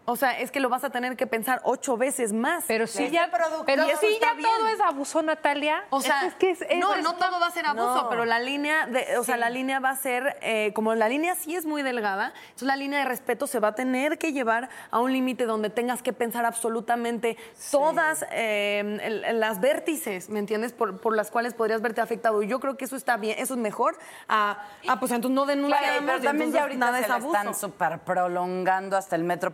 [0.05, 2.63] O sea, es que lo vas a tener que pensar ocho veces más.
[2.67, 3.29] Pero sí Este ya,
[3.65, 4.49] pero está ya bien.
[4.49, 5.83] todo es abuso, Natalia.
[5.91, 8.09] O sea, es que es- es- no, es no todo va a ser abuso, No.
[8.09, 11.35] pero la línea, de, o sea, la línea va a ser, eh, como la línea
[11.35, 14.69] sí es muy delgada, entonces la línea de respeto se va a tener que llevar
[14.89, 17.37] a un límite donde tengas que pensar absolutamente
[17.71, 20.73] todas eh, las vértices, ¿me entiendes?
[20.73, 22.41] Por, por las cuales podrías verte afectado.
[22.41, 23.97] Y yo creo que eso está bien, eso es mejor
[24.29, 24.57] ah,
[24.99, 25.87] pues entonces no denunciamos.
[25.87, 27.35] Claro, pero y también ya ahorita nada se es la abuso.
[27.37, 29.51] están súper prolongando hasta el Metro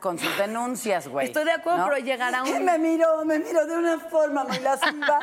[0.00, 1.26] Con sus denuncias, güey.
[1.26, 5.18] Estoy de acuerdo, pero llegará un- Me miro, me miro de una forma muy lasciva.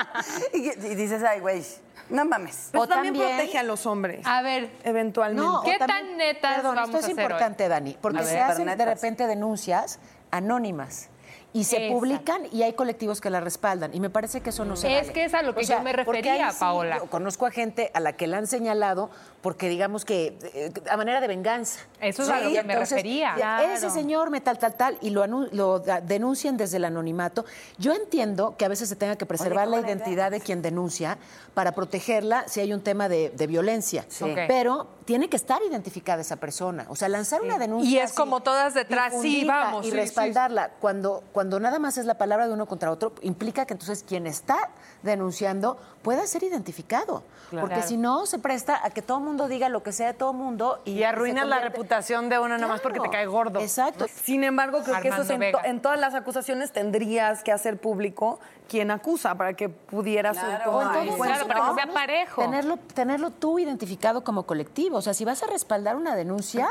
[0.54, 1.64] y, y dices, ay, güey,
[2.10, 2.70] no mames.
[2.72, 4.26] Pero O también, también- protege a los hombres.
[4.28, 5.42] A ver, eventualmente.
[5.48, 8.34] No, ¿Qué también- tan netas Perdón, vamos esto es a importante, Dani, porque A se
[8.34, 10.00] ver, hacen de repente denuncias
[10.32, 11.10] anónimas.
[11.56, 11.94] Y se Exacto.
[12.00, 13.94] publican y hay colectivos que la respaldan.
[13.94, 15.14] Y me parece que eso no se Es vale.
[15.14, 16.98] que es a lo que O sea, yo me refería, ahí sí, Paola.
[16.98, 19.12] yo conozco a gente a la que la han señalado
[19.42, 21.82] porque digamos que eh, a manera de venganza.
[22.02, 23.34] Eso es a lo que me refería.
[23.36, 23.70] Claro.
[23.72, 27.46] Ese señor me tal, tal, tal, y lo, lo denuncian desde el anonimato.
[27.78, 31.18] Yo entiendo que a veces se tenga que preservar la identidad de quien denuncia
[31.54, 34.06] para protegerla si hay un tema de, de violencia.
[34.10, 34.26] Sí.
[34.48, 36.86] Pero tiene que estar identificada esa persona.
[36.90, 37.90] O sea, lanzar una denuncia.
[37.92, 39.98] Y es así, como todas detrás, sí, vamos, Y sí, sí.
[39.98, 40.72] respaldarla.
[40.80, 44.28] Cuando, cuando nada más es la palabra de uno contra otro, implica que entonces quien
[44.28, 44.70] está
[45.04, 47.24] denunciando pueda ser identificado.
[47.52, 50.14] Porque si no, se presta a que todo el mundo diga lo que sea de
[50.16, 53.12] todo el mundo y, Y arruinas la reputación de uno nada más porque te Claro.
[53.12, 53.60] cae gordo.
[53.60, 54.06] Exacto.
[54.24, 55.62] Sin embargo, creo que eso es en, to- Vega.
[55.66, 60.80] en todas las acusaciones tendrías que hacer público quien acusa para que pudieras Claro.
[61.18, 62.42] Claro, para que sea parejo.
[62.42, 64.98] Tenerlo, tenerlo tú identificado como colectivo.
[64.98, 66.68] O sea, si vas a respaldar una denuncia,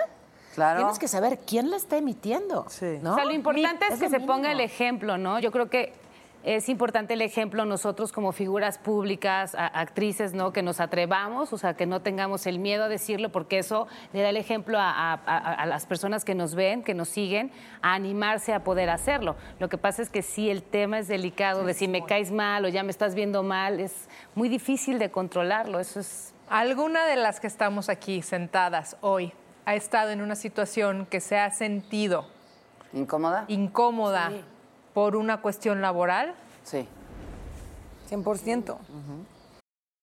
[0.54, 0.80] Claro.
[0.80, 2.66] tienes que saber quién la está emitiendo.
[2.68, 2.98] Sí.
[3.02, 3.12] ¿no?
[3.12, 5.38] O sea, lo importante Mi- es que se ponga el ejemplo, ¿no?
[5.40, 5.92] Yo creo que
[6.44, 10.52] es importante el ejemplo nosotros como figuras públicas, a- actrices, ¿no?
[10.52, 14.22] Que nos atrevamos, o sea, que no tengamos el miedo a decirlo, porque eso le
[14.22, 17.52] da el ejemplo a, a- a- a las personas que nos ven, que nos siguen,
[17.80, 19.36] a animarse a poder hacerlo.
[19.60, 22.64] Lo que pasa es que si el tema es delicado, de si me caes mal
[22.64, 25.78] o ya me estás viendo mal, es muy difícil de controlarlo.
[25.78, 29.32] Eso es ¿Alguna de las que estamos aquí sentadas hoy
[29.64, 32.26] ha estado en una situación que se ha sentido
[32.92, 33.44] ¿Incómoda?
[33.48, 34.32] incómoda
[34.94, 36.34] por una cuestión laboral?
[36.64, 36.86] Sí.
[38.10, 38.78] 100%.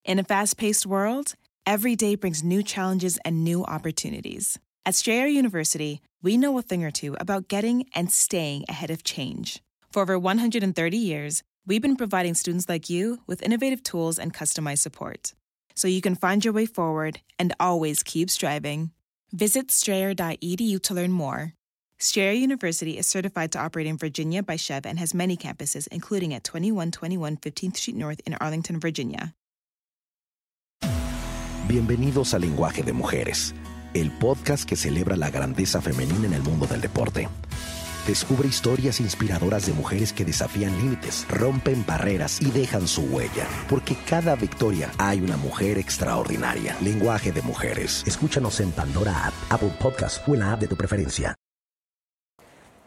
[0.06, 4.58] In a fast paced world, every day brings new challenges and new opportunities.
[4.86, 9.04] At Strayer University, we know a thing or two about getting and staying ahead of
[9.04, 9.62] change.
[9.91, 14.80] For over 130 years, we've been providing students like you with innovative tools and customized
[14.80, 15.34] support
[15.76, 18.91] so you can find your way forward and always keep striving.
[19.32, 21.54] Visit strayer.edu to learn more.
[22.00, 26.34] Strayer University is certified to operate in Virginia by Chev and has many campuses, including
[26.34, 29.36] at 2121 15th Street North in Arlington, Virginia.
[31.68, 33.54] Bienvenidos a Lenguaje de Mujeres,
[33.94, 37.28] el podcast que celebra la grandeza femenina en el mundo del deporte.
[38.06, 43.96] Descubre historias inspiradoras de mujeres que desafían límites, rompen barreras y dejan su huella, porque
[44.08, 46.76] cada victoria hay una mujer extraordinaria.
[46.82, 48.04] Lenguaje de Mujeres.
[48.06, 51.38] Escúchanos en Pandora App, Apple Podcast o en la app de tu preferencia.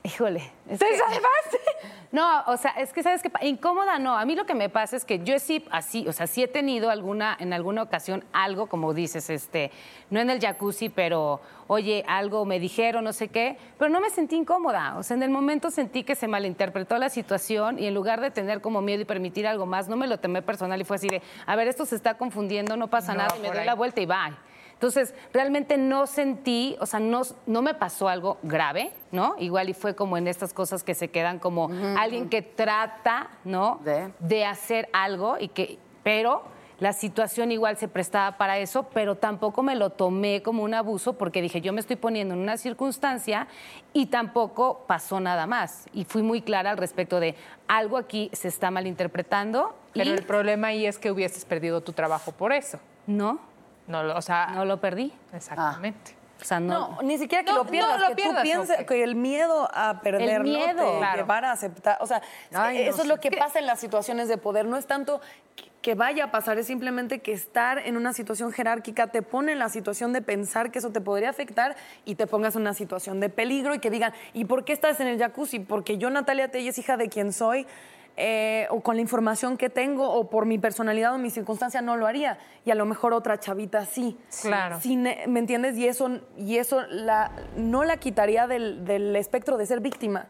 [0.05, 0.41] Híjole.
[0.69, 1.59] ¿Te que- salvaste?
[2.13, 4.19] No, o sea, es que sabes que incómoda no.
[4.19, 6.47] A mí lo que me pasa es que yo sí así, o sea, sí he
[6.47, 9.71] tenido alguna en alguna ocasión algo como dices, este,
[10.11, 14.11] no en el jacuzzi, pero oye, algo me dijeron, no sé qué, pero no me
[14.11, 14.99] sentí incómoda.
[14.99, 18.31] O sea, en el momento sentí que se malinterpretó la situación y en lugar de
[18.31, 21.09] tener como miedo y permitir algo más, no me lo tomé personal y fue así
[21.09, 23.65] de, a ver, esto se está confundiendo, no pasa No, nada, y me doy ahí.
[23.65, 24.37] la vuelta y bye.
[24.83, 29.37] Entonces, realmente no sentí, o sea, no, no me pasó algo grave, ¿no?
[29.39, 33.81] Igual y fue como en estas cosas que se quedan como alguien que trata, ¿no?
[34.19, 34.45] De.
[34.45, 36.43] hacer algo y que, pero
[36.81, 41.13] la situación igual se prestaba para eso, pero tampoco me lo tomé como un abuso
[41.13, 43.47] porque dije, yo me estoy poniendo en una circunstancia
[43.93, 45.87] y tampoco pasó nada más.
[45.93, 47.37] Y fui muy clara al respecto de
[47.69, 49.77] algo aquí se está malinterpretando.
[49.95, 52.81] Pero y el problema ahí es que hubieses perdido tu trabajo por eso.
[53.07, 53.52] No.
[53.87, 54.47] No, lo- o sea.
[54.55, 55.13] No lo perdí.
[55.33, 56.17] Exactamente.
[56.41, 56.97] O sea, no.
[56.97, 59.15] No, ni siquiera que No, lo pierdas, no lo que pierdas, tú pienses que el
[59.15, 60.93] miedo a perderlo miedo.
[60.93, 61.17] te Claro.
[61.19, 62.21] llevar a aceptar, o sea,
[62.53, 65.21] Ay, no eso es lo que pasa en las situaciones de poder, no es tanto
[65.55, 69.53] que- que vaya a pasar, es simplemente que estar en una situación jerárquica te pone
[69.53, 72.75] en la situación de pensar que eso te podría afectar y te pongas en una
[72.75, 75.61] situación de peligro y que digan, ¿y por qué estás en el jacuzzi?
[75.61, 77.69] Porque yo, Natalia Telles, hija de quien soy,
[78.17, 81.97] eh, o con la información que tengo, o por mi personalidad o mi circunstancia, no
[81.97, 82.39] lo haría.
[82.65, 84.19] Y a lo mejor otra chavita sí.
[84.43, 84.79] Claro.
[84.81, 85.77] Sí, ¿Me entiendes?
[85.79, 90.27] Y eso, y eso la, no la quitaría del, del espectro de ser víctima.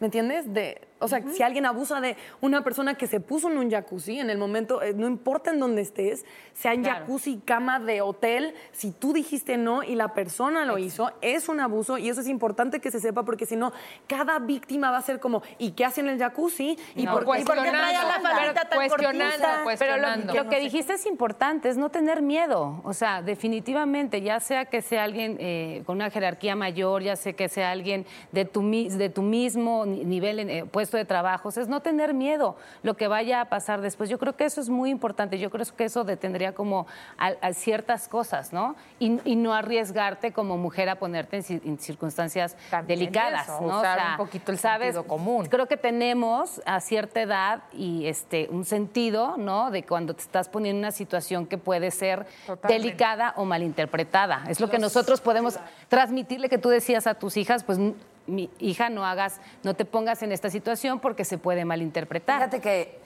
[0.00, 0.52] ¿Me entiendes?
[0.52, 4.18] De, o sea, si alguien abusa de una persona que se puso en un jacuzzi,
[4.20, 7.00] en el momento, eh, no importa en dónde estés, sea en Claro.
[7.00, 11.60] jacuzzi, cama de hotel, si tú dijiste no y la persona lo hizo, es un
[11.60, 13.72] abuso y eso es importante que se sepa porque si no,
[14.06, 16.76] cada víctima va a ser como, ¿y qué hace en el jacuzzi?
[16.94, 20.26] ¿Y No, por, ¿y por qué trae a la pero tan cuestionando, cuestionando.
[20.26, 22.80] Pero lo, lo que dijiste es importante, es no tener miedo.
[22.84, 27.32] O sea, definitivamente, ya sea que sea alguien eh, con una jerarquía mayor, ya sea
[27.32, 31.68] que sea alguien de tu, de tu mismo ni- nivel, eh, puesto de trabajo, es
[31.68, 34.10] no tener miedo lo que vaya a pasar después.
[34.10, 35.38] Yo creo que eso es muy importante.
[35.38, 36.86] Yo creo que eso detendría como
[37.18, 38.76] a, a ciertas cosas, ¿no?
[38.98, 43.78] Y, y no arriesgarte como mujer a ponerte en, ci- en circunstancias delicadas, eso, ¿no?
[43.78, 45.46] usar un poquito el sentido común.
[45.46, 49.70] Creo que tenemos a cierta edad y este un sentido, ¿no?
[49.70, 52.68] De cuando te estás poniendo en una situación que puede ser Totalmente.
[52.88, 54.44] delicada o malinterpretada.
[54.48, 57.78] Es lo que nosotros podemos transmitirle que tú decías a tus hijas, pues
[58.26, 62.38] mi hija no hagas, no te pongas en esta situación porque se puede malinterpretar.
[62.38, 63.00] Fíjate que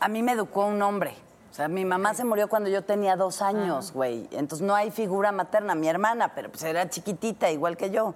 [0.00, 1.14] a mí me educó un hombre.
[1.50, 4.28] O sea, mi mamá se murió cuando yo tenía dos años, güey.
[4.30, 5.74] Entonces no hay figura materna.
[5.74, 8.14] Mi hermana, pero pues era chiquitita, igual que yo.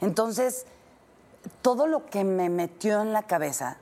[0.00, 0.66] Entonces,
[1.62, 3.78] todo lo que me metió en la cabeza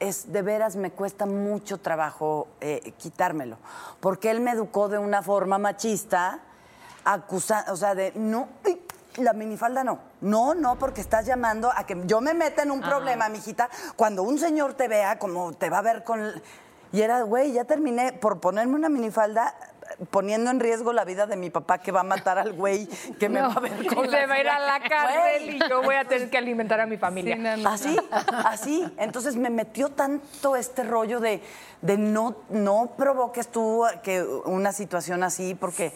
[0.00, 3.58] es de veras me cuesta mucho trabajo eh, quitármelo.
[4.00, 6.40] Porque él me educó de una forma machista,
[7.04, 8.80] acusa, o sea, de no, ay,
[9.18, 9.98] la minifalda no.
[10.20, 14.22] No, no, porque estás llamando a que yo me meta en un problema, mijita, cuando
[14.22, 16.32] un señor te vea como te va a ver con.
[16.92, 19.54] Y era, güey, ya terminé por ponerme una minifalda
[20.10, 22.86] poniendo en riesgo la vida de mi papá que va a matar al güey
[23.20, 24.88] que me No, va a ver y con se va a ir a la Güey.
[24.88, 27.38] cárcel y yo voy a tener que alimentar a mi familia.
[27.66, 27.96] Así,
[28.44, 28.84] así.
[28.98, 31.40] Entonces me metió tanto este rollo de,
[31.82, 35.92] de no, no provoques tú que una situación así, porque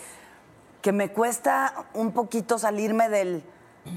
[0.82, 3.42] que me cuesta un poquito salirme del,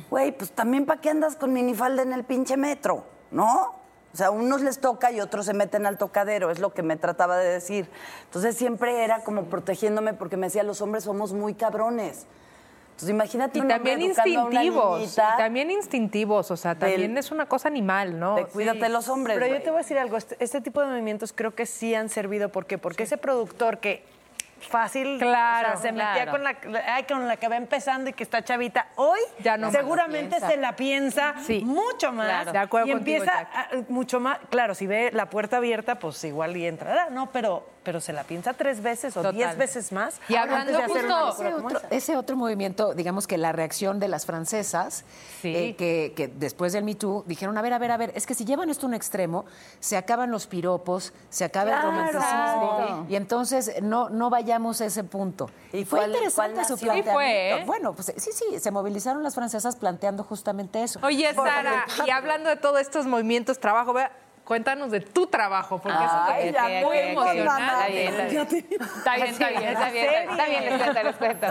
[0.09, 3.75] güey, pues también para qué andas con minifalda en el pinche metro, ¿no?
[4.13, 6.97] O sea, unos les toca y otros se meten al tocadero, es lo que me
[6.97, 7.89] trataba de decir.
[8.25, 12.27] Entonces siempre era como protegiéndome porque me decía, los hombres somos muy cabrones.
[12.91, 14.99] Entonces imagínate Y un también educando a una instintivos.
[14.99, 16.51] niñita y también instintivos.
[16.51, 18.35] O sea, también es una cosa animal, ¿no?
[18.35, 20.87] de cuídate los hombres, Pero yo te voy a decir algo, este, este tipo de
[20.87, 22.49] movimientos creo que sí han servido.
[22.49, 22.77] ¿Por qué?
[22.77, 24.05] Porque ese productor que
[24.67, 26.31] fácil Claro, o sea, se metía claro.
[26.31, 26.55] con la,
[26.87, 30.57] ay, con la que va empezando y que está chavita, hoy Ya no seguramente se
[30.57, 31.61] la piensa Sí.
[31.65, 32.51] mucho más Claro.
[32.51, 36.23] De acuerdo y contigo, empieza a- mucho más, claro, si ve la puerta abierta, pues
[36.23, 39.35] igual y entrará, no, pero, pero se la piensa tres veces o Total.
[39.35, 40.19] diez veces más.
[40.29, 40.99] Y hablando de justo-
[41.33, 45.03] Ese otro, ese otro movimiento, digamos que la reacción de las francesas,
[45.41, 45.53] Sí.
[45.55, 48.25] eh, que, que después del Me Too dijeron, a ver, a ver, a ver, es
[48.25, 49.45] que si llevan esto a un extremo,
[49.79, 51.89] se acaban los piropos, se acaba Claro.
[51.89, 55.49] el romanticismo, y entonces no, no vayamos a ese punto.
[55.71, 56.87] ¿Y fue cuál- interesante cuál su nació?
[56.87, 57.09] planteamiento.
[57.11, 57.63] Sí fue, ¿eh?
[57.65, 60.99] Bueno, pues sí, sí, se movilizaron las francesas planteando justamente eso.
[61.03, 64.11] Oye, Sara, y hablando de todos estos movimientos, trabajo, vea,
[64.53, 68.05] cuéntanos de tu trabajo, porque Ay, eso es muy muy emocionante.
[68.05, 68.65] Está bien, está bien.
[68.97, 71.47] Está bien, está bien, está bien, está bien, les cuento, les cuento.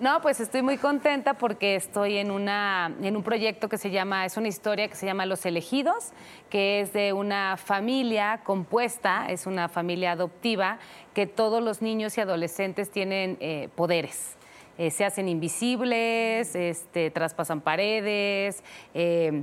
[0.00, 4.26] No, pues estoy muy contenta porque estoy en, una, en un proyecto que se llama,
[4.26, 6.12] es una historia que se llama Los Elegidos,
[6.50, 10.78] que es de una familia compuesta, es una familia adoptiva,
[11.14, 14.36] que todos los niños y adolescentes tienen eh, poderes.
[14.76, 18.62] eh, se hacen invisibles, este, traspasan paredes.
[18.92, 19.42] eh,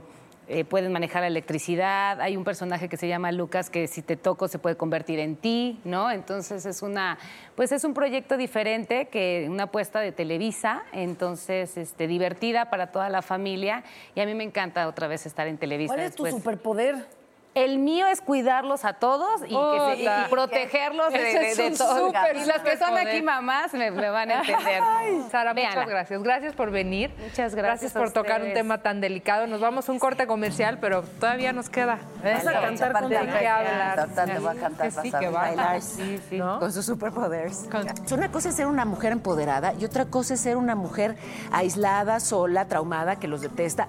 [0.50, 2.20] eh, pueden manejar la electricidad.
[2.22, 5.36] Hay un personaje que se llama Lucas que si te toco se puede convertir en
[5.36, 6.10] ti, ¿no?
[6.10, 7.20] Entonces es una,
[7.56, 13.10] pues es un proyecto diferente que una apuesta de Televisa, entonces este, divertida para toda
[13.10, 13.84] la familia
[14.16, 15.94] y a mí me encanta otra vez estar en Televisa.
[15.94, 17.19] ¿Cuál es tu superpoder?
[17.56, 20.28] El mío es cuidarlos a todos y, que se- y- y Hola.
[20.30, 22.10] protegerlos de, Ese de- es de un todo.
[22.36, 24.82] Y las que son aquí mamás me, me van a entender.
[25.32, 25.76] Sara, Véanla.
[25.82, 26.24] muchas gracias.
[26.24, 27.10] Gracias por venir.
[27.18, 29.48] Muchas gracias Gracias a por tocar un tema tan delicado.
[29.48, 31.98] Nos vamos a un corte comercial, pero todavía nos queda.
[32.24, 33.40] Vas a cantar con Tata.
[33.40, 34.08] qué hablar.
[34.30, 35.42] Te va a cantar, Que sí, vas a que va.
[35.42, 36.60] Bailar, sí, sí, ¿No?
[36.60, 37.68] con sus superpoderes.
[38.12, 41.18] Una cosa es ser una mujer empoderada y otra cosa es ser una mujer
[41.52, 43.88] aislada, sola, traumada, que los detesta.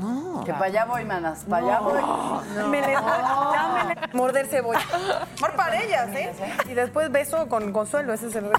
[0.00, 0.42] No.
[0.44, 2.00] Que para allá voy, manas, para allá voy.
[2.70, 4.80] Me le- ya me le- morder cebolla.
[5.38, 6.32] Amor para ellas, ¿eh?
[6.68, 8.50] Y después beso con consuelo, ese es el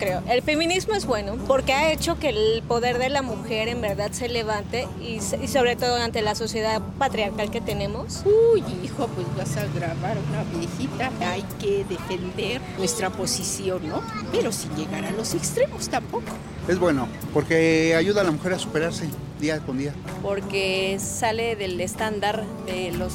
[0.00, 0.22] creo.
[0.28, 4.10] El feminismo es bueno porque ha hecho que el poder de la mujer en verdad
[4.10, 8.22] se levante y, sobre todo ante la sociedad patriarcal que tenemos.
[8.24, 11.12] Uy, hijo, pues vas a grabar una viejita.
[11.20, 14.02] Hay que defender nuestra posición, ¿no?
[14.32, 16.32] Pero sin llegar a los extremos tampoco.
[16.66, 19.06] Es bueno, porque ayuda a la mujer a superarse
[19.38, 19.92] día con día.
[20.22, 23.14] Porque sale del estándar de los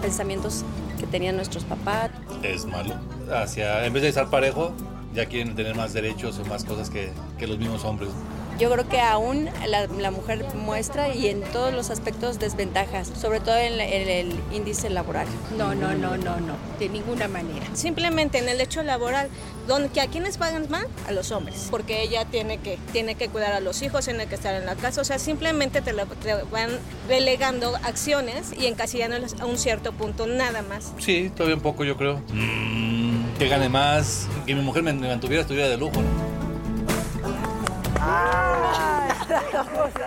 [0.00, 0.64] pensamientos
[0.98, 2.10] que tenían nuestros papás.
[2.42, 2.94] es malo.
[3.32, 4.72] Hacia, en vez de estar parejo,
[5.14, 8.10] ya quieren tener más derechos o más cosas que, que los mismos hombres.
[8.56, 13.40] Yo creo que aún la, la mujer muestra y en todos los aspectos desventajas, sobre
[13.40, 15.26] todo en, la- en el índice laboral.
[15.58, 17.66] No, no, no, no, no, de ninguna manera.
[17.74, 19.28] Simplemente en el hecho laboral,
[19.66, 20.86] donde, que ¿a quiénes pagan más?
[21.08, 24.36] A los hombres, porque ella tiene que, tiene que cuidar a los hijos, tiene que
[24.36, 26.70] estar en la casa, o sea, simplemente te, lo- te van
[27.08, 30.92] relegando acciones y encasillándolas a un cierto punto, nada más.
[30.98, 32.20] Sí, todavía un poco yo creo.
[32.32, 32.93] Mm,
[33.38, 36.00] que gane más, que mi mujer me, me mantuviera, estuviera de lujo.
[36.00, 36.34] ¿no?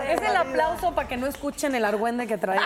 [0.08, 2.60] Es el aplauso para que no escuchen el argüende que trae.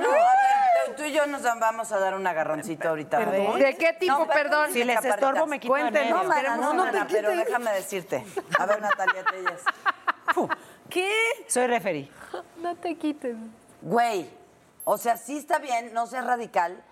[0.00, 3.18] No, tú y yo nos vamos a dar un agarroncito ahorita.
[3.18, 3.58] ¿Perdón?
[3.58, 4.72] ¿De qué tipo, perdón?
[4.72, 8.24] Si les estorbo, me quito Cuéntenos, No, mana, no, mana, no te pero déjame decirte.
[8.58, 9.62] A ver, Natalia Telles.
[10.88, 11.10] ¿Qué?
[11.48, 12.10] Soy referí.
[12.58, 13.36] No te quites.
[13.80, 14.28] Güey,
[14.84, 16.82] o sea, sí está bien, no seas radical,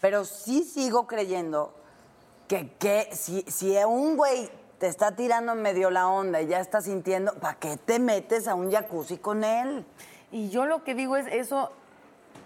[0.00, 1.81] pero sí sigo creyendo
[2.52, 6.82] que, que si, si un güey te está tirando medio la onda y ya está
[6.82, 9.86] sintiendo, ¿para qué te metes a un jacuzzi con él?
[10.30, 11.72] Y yo lo que digo es eso,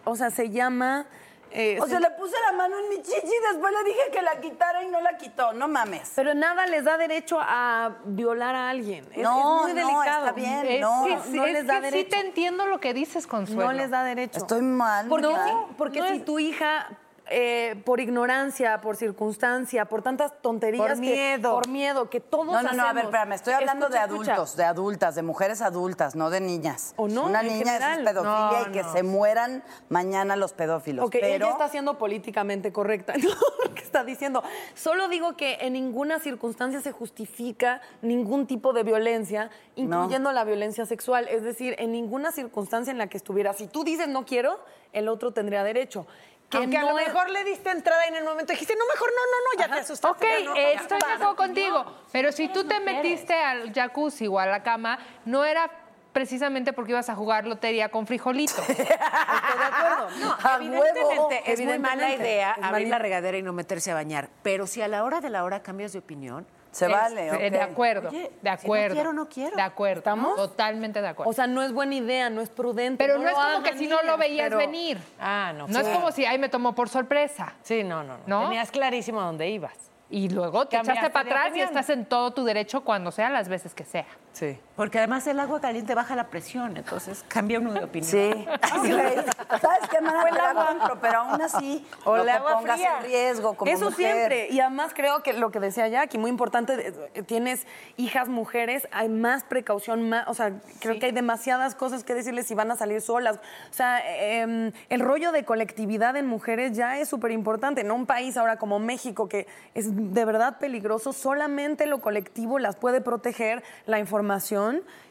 [0.04, 1.06] o sea, se llama...
[1.50, 4.00] eh, O se- sea, le puse la mano en mi chichi y después le dije
[4.12, 5.52] que la quitara y no la quitó.
[5.54, 6.12] No mames.
[6.14, 9.04] Pero nada les da derecho a violar a alguien.
[9.12, 10.26] Es, No, es muy no, delicado.
[10.26, 11.04] está bien, Es no.
[11.04, 12.10] que, no es les da que sí derecho.
[12.16, 13.64] te entiendo lo que dices, Consuelo.
[13.64, 14.38] No les da derecho.
[14.38, 15.08] Estoy mal.
[15.08, 16.88] Porque, sí, porque no si es- tu hija,
[17.28, 20.86] eh, por ignorancia, por circunstancia, por tantas tonterías.
[20.86, 21.54] Por que- miedo.
[21.54, 24.32] por miedo, que todos No, no, no, a ver, espérame, estoy hablando Escucha, de escucha.
[24.34, 26.94] adultos, de adultas, de mujeres adultas, no de niñas.
[26.96, 27.24] ¿O no?
[27.26, 27.98] Una niña general.
[28.00, 28.92] es pedofilia No, y que no.
[28.92, 31.06] se mueran mañana los pedófilos.
[31.06, 34.42] Ok, pero ella está siendo políticamente correcta en lo que está diciendo.
[34.74, 40.86] Solo digo que en ninguna circunstancia se justifica ningún tipo de violencia, incluyendo la violencia
[40.86, 41.26] sexual.
[41.28, 43.52] Es decir, en ninguna circunstancia en la que estuviera.
[43.52, 44.60] Si tú dices no quiero,
[44.92, 46.06] el otro tendría derecho.
[46.50, 48.84] Que Aunque a lo es- mejor le diste entrada y en el momento dijiste, no,
[48.86, 50.24] mejor no, no, no, ya te asustaste.
[50.24, 51.84] Ok, ya no, eh, estoy de acuerdo contigo.
[52.12, 55.68] Pero si tú te metiste al jacuzzi o a la cama, no era
[56.12, 58.54] precisamente porque ibas a jugar lotería con frijolito.
[58.68, 60.08] Estoy de acuerdo.
[60.20, 61.30] No, A evidentemente huevo.
[61.44, 62.22] es muy mala Evidentemente.
[62.22, 64.30] idea Es abrir la regadera y no meterse a bañar.
[64.42, 67.52] Pero si a la hora de la hora cambias de opinión, se vale, Eh, ok.
[67.52, 68.94] De acuerdo, Oye, de si no acuerdo.
[68.94, 69.56] quiero, no quiero.
[69.56, 69.98] De acuerdo.
[70.00, 70.36] ¿Estamos?
[70.36, 71.30] Totalmente de acuerdo.
[71.30, 73.02] O sea, no es buena idea, no es prudente.
[73.02, 74.98] pero no, es como que si no lo veías pero- venir.
[75.18, 75.66] Ah, no.
[75.68, 77.54] No es como si, ay, me tomó por sorpresa.
[77.62, 78.40] Sí, no, no, no.
[78.42, 78.48] ¿No?
[78.48, 79.72] Tenías clarísimo a dónde ibas.
[80.10, 83.28] Y luego te Cambiaste echaste para atrás y estás en todo tu derecho cuando sea,
[83.30, 84.06] las veces que sea.
[84.32, 84.58] Sí.
[84.76, 88.10] Porque además el agua caliente baja la presión, entonces cambia uno de opinión.
[88.10, 88.46] Sí.
[88.76, 89.16] Güey,
[89.60, 89.96] ¿Sabes qué?
[89.96, 92.98] Te la compro, pero aún así O no el agua pongas fría.
[92.98, 94.14] en riesgo como Eso mujer.
[94.14, 94.48] siempre.
[94.50, 99.08] Y además creo que lo que decía Jackie, muy importante, eh, tienes hijas mujeres, hay
[99.08, 102.76] más precaución, más, o sea, creo que hay demasiadas cosas que decirles si van a
[102.76, 103.36] salir solas.
[103.36, 107.80] O sea, eh, em, el rollo de colectividad en mujeres ya es súper importante.
[107.80, 112.76] En un país ahora como México, que es de verdad peligroso, solamente lo colectivo las
[112.76, 114.65] puede proteger, la información.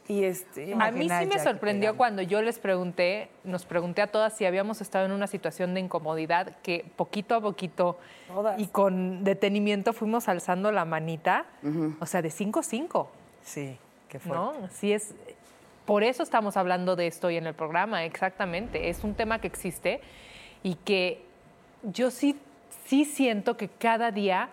[0.08, 4.36] Y este, A mí sí me sorprendió cuando yo les pregunté, nos pregunté a todas
[4.38, 7.98] si habíamos estado en una situación de incomodidad, que poquito a poquito
[8.58, 11.46] y con detenimiento fuimos alzando la manita,
[12.00, 13.12] o sea, de 5 a 5.
[13.42, 13.78] Sí,
[14.10, 14.54] qué ¿no?
[14.72, 15.16] Sí es
[15.86, 18.90] por eso estamos hablando de esto hoy en el programa, exactamente.
[18.90, 20.02] Es un tema que existe
[20.64, 21.24] y que
[21.84, 22.36] yo sí,
[22.88, 24.50] sí siento que cada día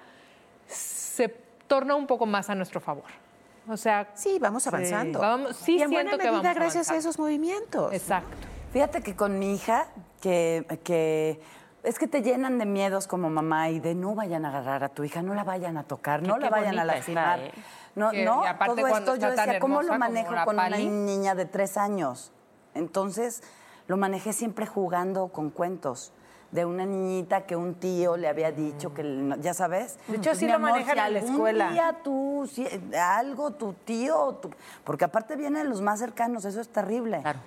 [0.66, 1.28] se
[1.66, 3.21] torna un poco más a nuestro favor.
[3.68, 5.20] O sea, sí, vamos avanzando.
[5.20, 7.92] Vamos, sí y en siento buena que medida vamos gracias a esos movimientos.
[7.92, 8.36] Exacto.
[8.72, 9.86] Fíjate que con mi hija,
[10.20, 11.40] que, que
[11.82, 14.88] es que te llenan de miedos como mamá y de no vayan a agarrar a
[14.88, 17.40] tu hija, no la vayan a tocar, no Qué- la vayan a lastimar.
[17.40, 17.64] está, ¿eh?
[17.94, 21.44] No, Que- no, aparte todo esto yo decía, ¿cómo lo manejo con una niña de
[21.44, 22.32] tres años?
[22.74, 23.42] Entonces,
[23.86, 26.12] lo manejé siempre jugando con cuentos.
[26.52, 29.98] De una niñita que un tío le había dicho que, ya sabes.
[30.06, 31.70] De hecho, sí lo amor, manejan si en la escuela.
[31.70, 34.50] día tú, si- algo, tu tío, tu-
[34.84, 37.20] porque aparte vienen los más cercanos, eso es terrible.
[37.22, 37.38] Claro.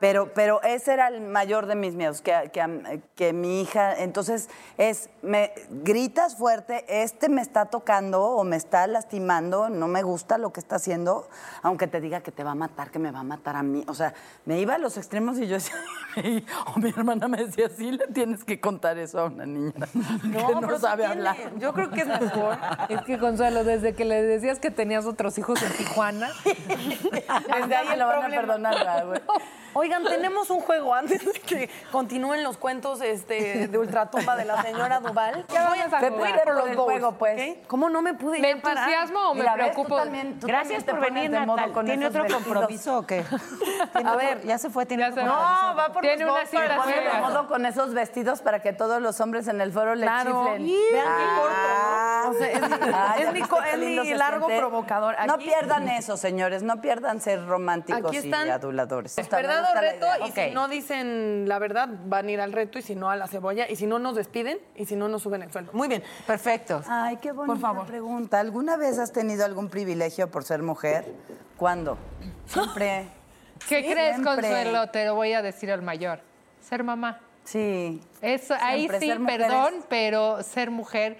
[0.00, 4.48] Pero, pero ese era el mayor de mis miedos, que, que, que mi hija, entonces
[4.78, 10.38] es, me gritas fuerte, este me está tocando o me está lastimando, no me gusta
[10.38, 11.28] lo que está haciendo,
[11.62, 13.84] aunque te diga que te va a matar, que me va a matar a mí.
[13.88, 14.14] O sea,
[14.46, 15.76] me iba a los extremos y yo decía,
[16.74, 19.72] o mi hermana me decía, sí le tienes que contar eso a una niña
[20.22, 21.36] que no sabe tiene- hablar.
[21.58, 22.56] Yo creo que es mejor.
[22.88, 27.98] Es que Consuelo, desde que le decías que tenías otros hijos en Tijuana, Desde ahí
[27.98, 29.20] lo van a perdonar, ¿verdad, güey.
[29.72, 34.60] Oigan, tenemos un juego antes de que continúen los cuentos este, de ultratumba de la
[34.62, 35.44] señora Duval.
[35.52, 35.78] Ya a Voy
[36.18, 36.30] jugar.
[36.34, 37.58] ir por los el juego, pues.
[37.58, 37.66] ¿ok?
[37.68, 38.88] ¿Cómo no me pude ¿Me ya parar?
[38.88, 39.50] entusiasmo o me ¿ves?
[39.52, 39.96] Tú preocupo?
[39.96, 41.72] también- tú Gracias por venir, de modo Natal.
[41.72, 42.44] con ¿Tiene otro vestidos.
[42.44, 43.24] compromiso o qué?
[43.94, 44.42] ¿Tiene A ver.
[44.44, 45.62] ya se fue, tiene Ya otro compromiso.
[45.70, 49.00] No, va por Tiene los una cita de modo con esos vestidos para que todos
[49.00, 50.44] los hombres en el foro le Claro.
[50.44, 50.66] chiflen.
[50.92, 52.44] Vean qué corto, ¿no?
[52.44, 55.14] Es mi- Ah, es ¿ya mi viste co- qué es largo provocador.
[55.26, 56.62] No pierdan eso, señores.
[56.62, 59.16] No pierdan ser románticos y aduladores.
[59.16, 60.06] Me ¿Verdad reto?
[60.26, 63.16] Y si no dicen la verdad, van a ir al reto y si no a
[63.16, 63.68] la cebolla.
[63.68, 65.72] Y si no, nos despiden y si no, nos suben el sueldo.
[65.72, 66.02] Muy bien.
[66.26, 66.82] Perfecto.
[66.88, 67.86] Ay, qué bonita Por favor.
[67.86, 68.40] pregunta.
[68.40, 71.04] ¿Alguna vez has tenido algún privilegio por ser mujer?
[71.56, 71.98] ¿Cuándo?
[72.46, 73.08] Siempre.
[73.68, 74.34] ¿qué crees, Siempre.
[74.34, 74.90] Consuelo?
[74.90, 76.20] Te lo voy a decir al mayor.
[76.60, 77.20] Ser mamá.
[77.44, 78.00] Sí.
[78.20, 81.18] Eso, ahí sí, perdón, pero ser mujer,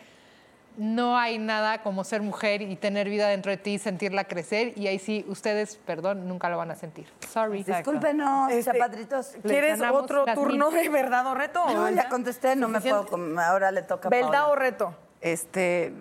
[0.76, 4.72] no hay nada como ser mujer y tener vida dentro de ti, sentirla crecer.
[4.76, 7.06] Y ahí sí, ustedes, perdón, nunca lo van a sentir.
[7.30, 7.62] Sorry.
[7.62, 9.32] Discúlpenos, Este, chapadritos.
[9.42, 10.82] ¿Quieres otro turno mil.
[10.82, 11.64] de verdad o reto?
[11.68, 13.06] No, ¿O ya contesté, no me puedo.
[13.40, 14.94] Ahora le toca a ¿Verdad o reto?
[15.20, 15.92] Este,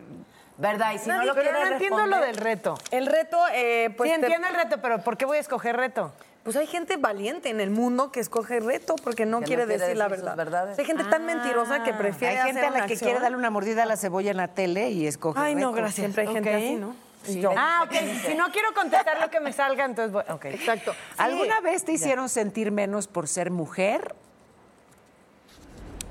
[0.58, 0.92] ¿Verdad?
[0.94, 2.78] Y si no lo pero no entiendo responder- lo del reto.
[2.92, 4.10] El reto, eh, pues.
[4.12, 6.12] sí, te- entiendo el reto, pero ¿por qué voy a escoger reto?
[6.44, 10.08] Pues hay gente valiente en el mundo que escoge reto porque no quiere decir la
[10.08, 10.36] verdad.
[10.36, 10.80] verdades.
[10.80, 13.10] Hay gente tan mentirosa que prefiere hay gente hacer a la que acción.
[13.10, 15.96] quiere darle una mordida a la cebolla en la tele y escoge Ay, no, gracias.
[15.96, 16.96] Siempre hay gente así, ¿no?
[17.24, 17.52] Sí, Yo.
[17.56, 17.94] Ah, ok.
[18.26, 20.24] Si no quiero contestar lo que me salga, entonces voy.
[20.30, 20.46] Ok.
[20.46, 20.96] Exacto.
[21.18, 24.16] ¿Alguna vez te hicieron sentir menos por ser mujer?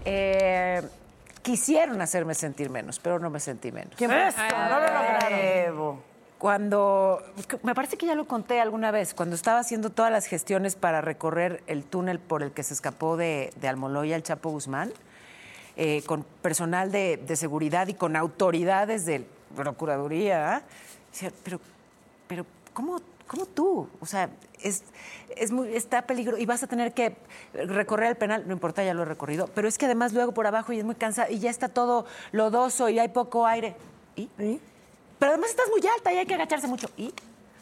[0.05, 0.83] Eh,
[1.43, 3.95] quisieron hacerme sentir menos, pero no me sentí menos.
[3.97, 4.18] ¿Quién fue?
[4.51, 6.07] No lo lograron.
[6.39, 7.20] Cuando,
[7.64, 11.01] me parece que ya lo conté alguna vez, cuando estaba haciendo todas las gestiones para
[11.01, 14.93] recorrer el túnel por el que se escapó de, de Almoloya el Chapo Guzmán,
[15.76, 19.26] eh, con personal de, de seguridad y con autoridades de
[19.57, 20.62] Procuraduría,
[21.11, 21.61] decía, pero,
[22.28, 23.89] pero ¿cómo, cómo tú?
[24.01, 24.28] O sea,
[24.62, 24.84] es,
[25.36, 27.16] es muy, está peligro y vas a tener que
[27.53, 30.47] recorrer el penal, no importa, ya lo he recorrido, pero es que además luego por
[30.47, 33.74] abajo y es muy cansado y ya está todo lodoso y hay poco aire.
[34.16, 34.28] ¿Y?
[35.19, 36.89] Pero además estás muy alta y hay que agacharse mucho.
[36.97, 37.12] ¿Y?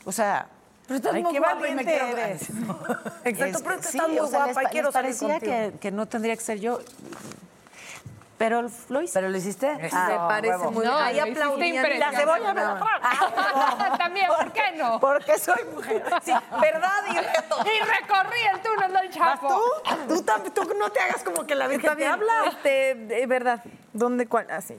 [0.05, 0.47] O sea...
[0.87, 2.43] Pero estás ay, muy qué guapa y valiente me quiero- eres.
[3.25, 5.17] Exacto, pero es que sí, estás muy o sea, guapa les y quiero les salir
[5.19, 5.73] parecía contigo.
[5.73, 6.81] que, que no tendría que ser yo.
[8.39, 9.15] Pero lo hice.
[9.15, 9.75] ¿Pero lo hiciste?
[9.77, 10.71] Me Ah, parece huevo.
[10.73, 11.05] muy No, bien.
[11.05, 11.99] Ahí aplaudían.
[11.99, 13.97] La cebolla me la traga.
[13.99, 15.01] También, ¿por qué no?
[15.01, 16.05] Porque soy mujer.
[16.23, 17.57] Sí, verdad y reto.
[17.65, 19.49] Y recorrí el túnel del Chapo.
[20.07, 20.23] ¿Tú?
[20.23, 22.33] Tú, tú no te hagas como que la Virgen te habla.
[22.49, 23.63] Este, verdad.
[23.95, 24.47] ¿Dónde cuál?
[24.51, 24.77] Ah, sí.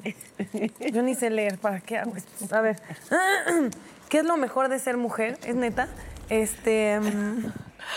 [0.91, 1.57] Yo ni sé leer.
[1.57, 2.55] ¿Para qué hago esto?
[2.55, 2.79] A ver.
[4.09, 5.39] ¿Qué es lo mejor de ser mujer?
[5.43, 5.87] ¿Es neta?
[6.29, 6.99] Este.
[6.99, 7.51] mm,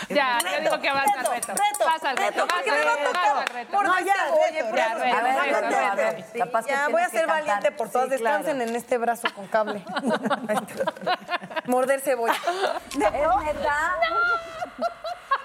[0.09, 1.53] Ya, reto, yo digo que avanza el reto.
[1.53, 3.71] reto, Pasa el reto, reto, pasa el va a reto, pasa el reto.
[3.73, 6.23] No, no, ya, oye, reto, por ya, reto, A ver, reto, a a reto.
[6.37, 7.39] Capaz que Ya voy a ser cantar.
[7.45, 8.09] valiente por todos.
[8.09, 8.37] Sí, claro.
[8.37, 9.83] Descansen en este brazo con cable.
[11.65, 12.33] Morder cebolla.
[12.33, 13.95] ¿Es neta?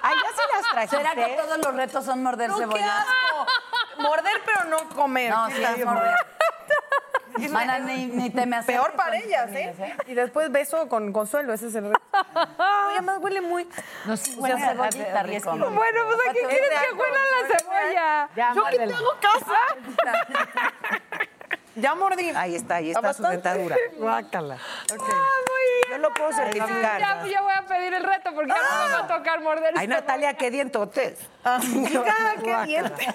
[0.03, 0.97] Ay, ya se las trajiste.
[0.97, 2.99] ¿Será que todos los retos son morder No, qué cebolla?
[3.01, 3.47] asco.
[3.99, 5.31] Morder, pero no comer.
[5.31, 6.15] No, ¿Qué sí es morder.
[7.51, 9.75] Mana, ni, ni te me Peor para ellas, ¿eh?
[10.07, 12.01] Y después beso con consuelo, ese es el reto.
[12.33, 13.69] Oye, además huele muy...
[14.05, 15.51] No, sí, Huele bueno, a cebollita rico.
[15.51, 18.29] Bueno, pues aquí quieres es que huela la cebolla.
[18.37, 19.53] Ya, ¿Yo qué te hago caso?
[21.77, 22.31] Ya mordí.
[22.35, 23.77] Ahí está, ahí está su dentadura.
[23.99, 24.59] Guácala.
[25.97, 27.01] Yo lo puedo certificar.
[27.01, 29.73] Ya, yo voy a pedir el reto porque ya no me va a tocar morder.
[29.77, 31.19] Ay, Natalia, qué dientotes.
[31.75, 33.07] Hija, qué dientes.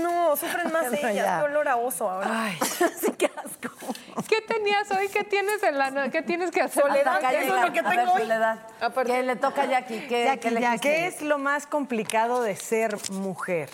[0.00, 1.14] No, sufren más No, ellas.
[1.14, 1.38] ya.
[1.40, 2.28] Qué olor a oso ahora.
[2.44, 2.58] Ay,
[4.28, 5.08] ¿Qué tenías hoy?
[5.08, 6.82] ¿Qué tienes en la no- ¿Qué tienes que hacer?
[6.82, 8.22] Soledad, eso es lo que ver, tengo hoy.
[8.22, 8.58] Soledad.
[9.04, 10.06] ¿Qué le toca a Jackie?
[10.08, 10.80] ¿Qué, Jackie, qué le Jackie?
[10.80, 13.68] ¿Qué es lo más complicado de ser mujer?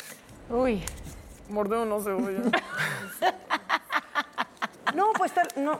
[0.50, 0.84] Uy.
[1.48, 2.40] Morder una cebolla.
[4.94, 5.78] No, pues tal- no.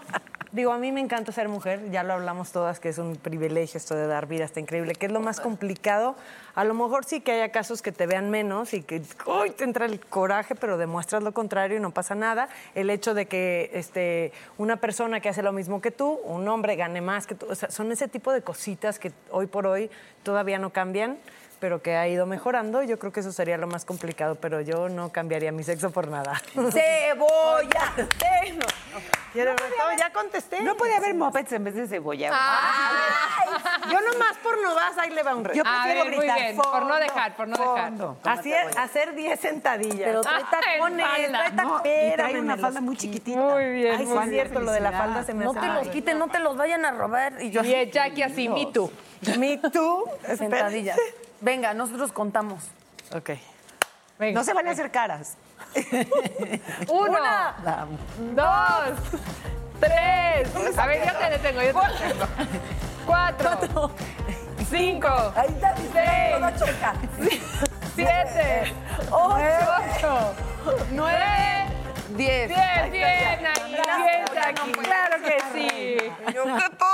[0.50, 3.76] Digo, a mí me encanta ser mujer, ya lo hablamos todas, que es un privilegio
[3.76, 4.94] esto de dar vida, está increíble.
[4.94, 6.16] ¿Qué es lo más complicado?
[6.54, 9.64] A lo mejor sí que haya casos que te vean menos y que uy, te
[9.64, 12.48] entra el coraje, pero demuestras lo contrario y no pasa nada.
[12.74, 16.76] El hecho de que este, una persona que hace lo mismo que tú, un hombre
[16.76, 19.90] gane más que tú, o sea, son ese tipo de cositas que hoy por hoy
[20.22, 21.18] todavía no cambian
[21.60, 22.82] pero que ha ido mejorando.
[22.82, 26.08] Yo creo que eso sería lo más complicado, pero yo no cambiaría mi sexo por
[26.08, 26.40] nada.
[26.54, 27.92] Cebolla.
[28.56, 28.66] No.
[29.32, 29.74] ¿Quieres reto?
[29.98, 30.62] Ya contesté.
[30.62, 32.30] No puede haber mopeds en vez de cebolla.
[33.90, 35.56] Yo nomás por no vas, ahí le va un reto.
[35.56, 37.88] Yo A prefiero muy gritar, por no dejar, por no dejar.
[37.90, 38.18] fondo.
[38.24, 40.08] Así es, hacer 10 sentadillas.
[40.08, 43.38] Pero trae tacones, trae No, y trae una falda muy chiquitita.
[43.38, 45.66] Muy bien, Ay, sí es cierto, lo de la falda se me No hace te
[45.68, 47.40] los quiten, no te los vayan a robar.
[47.42, 48.90] Y yo Y es Jackie así, me too.
[49.38, 50.04] Me too.
[50.36, 50.98] sentadillas.
[51.40, 52.64] Venga, nosotros contamos.
[53.14, 53.30] Ok.
[54.18, 54.40] Venga.
[54.40, 55.36] No se van a hacer caras.
[56.88, 57.18] Uno,
[58.34, 58.98] dos,
[59.80, 60.78] tres.
[60.78, 62.26] A ver, yo te detengo, yo te detengo.
[63.06, 63.90] Cuatro,
[64.70, 66.34] cinco, Ahí está, Seis.
[66.34, 66.94] toda chueca.
[67.94, 68.72] siete,
[69.10, 70.34] ocho,
[70.92, 71.24] nueve,
[72.10, 72.48] Diez.
[72.48, 72.90] diez.
[72.90, 74.72] Bien, ahí, bien, Jackie.
[74.72, 75.96] Claro que sí.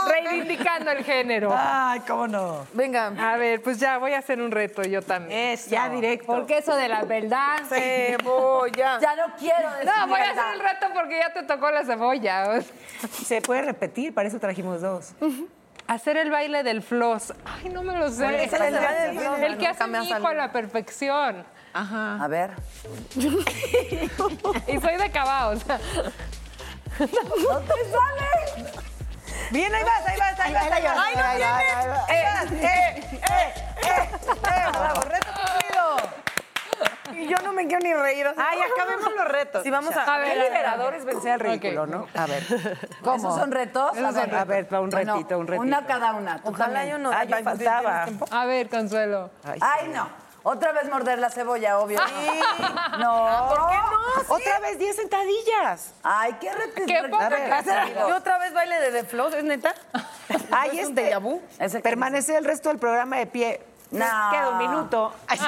[0.09, 1.55] Reivindicando el género.
[1.57, 2.67] Ay, cómo no.
[2.73, 3.13] Venga.
[3.19, 5.39] A ver, pues ya voy a hacer un reto yo también.
[5.53, 6.27] Es ya directo.
[6.27, 7.59] Porque eso de la verdad.
[7.69, 8.99] Cebolla.
[9.01, 11.85] Ya no quiero decir No, voy a hacer el reto porque ya te tocó la
[11.85, 12.61] cebolla.
[13.25, 15.13] Se puede repetir, para eso trajimos dos.
[15.87, 17.35] Hacer el baile del floss.
[17.45, 18.23] Ay, no me lo sé.
[18.23, 19.39] ¿Cuál es el baile del floss?
[19.41, 21.45] El que hace mi hijo a la perfección.
[21.75, 22.53] A ver.
[24.67, 25.81] Y soy de sea.
[26.99, 28.85] ¡No te sale!
[29.51, 30.63] Bien, ahí vas, ahí vas, ahí vas.
[30.65, 30.97] Ahí vas.
[30.99, 31.63] Ay, no Ahí vas,
[32.09, 32.53] ahí vas.
[32.53, 35.97] Eh, eh, eh, eh, eh, bravo, reto cumplido.
[37.13, 38.27] Y yo no me quiero ni reír.
[38.37, 39.63] Ay, acabemos los retos.
[39.63, 40.03] Si vamos a...
[40.15, 41.89] A ver, Qué a ver, liberador es vencer al ridículo, Ok.
[41.89, 42.07] ¿no?
[42.15, 42.43] A ver.
[42.43, 43.97] ¿Esos son retos?
[43.97, 45.63] Esos son- a ver, para un retito, un retito.
[45.63, 46.41] Una cada una.
[46.45, 47.13] Ojalá yo no...
[47.13, 48.07] Yo Ay, faltaba.
[48.31, 49.31] A ver, Consuelo.
[49.61, 50.24] Ay, no.
[50.47, 51.99] Otra vez morder la cebolla, obvio.
[52.99, 53.49] No.
[53.49, 54.35] ¿Por qué no?
[54.37, 55.93] Otra vez 10 sentadillas.
[56.05, 58.09] Ay, qué re- Qué poca A ver, creatividad.
[58.09, 59.35] ¿Y otra vez baile de The Floss?
[59.35, 59.75] ¿Es neta?
[60.53, 61.11] Ay, ¿Es este.
[61.13, 61.43] déjà vu?
[61.59, 63.61] Ese que Permanece el resto del programa de pie.
[63.99, 64.31] No.
[64.31, 65.13] Queda un minuto.
[65.29, 65.39] Ay,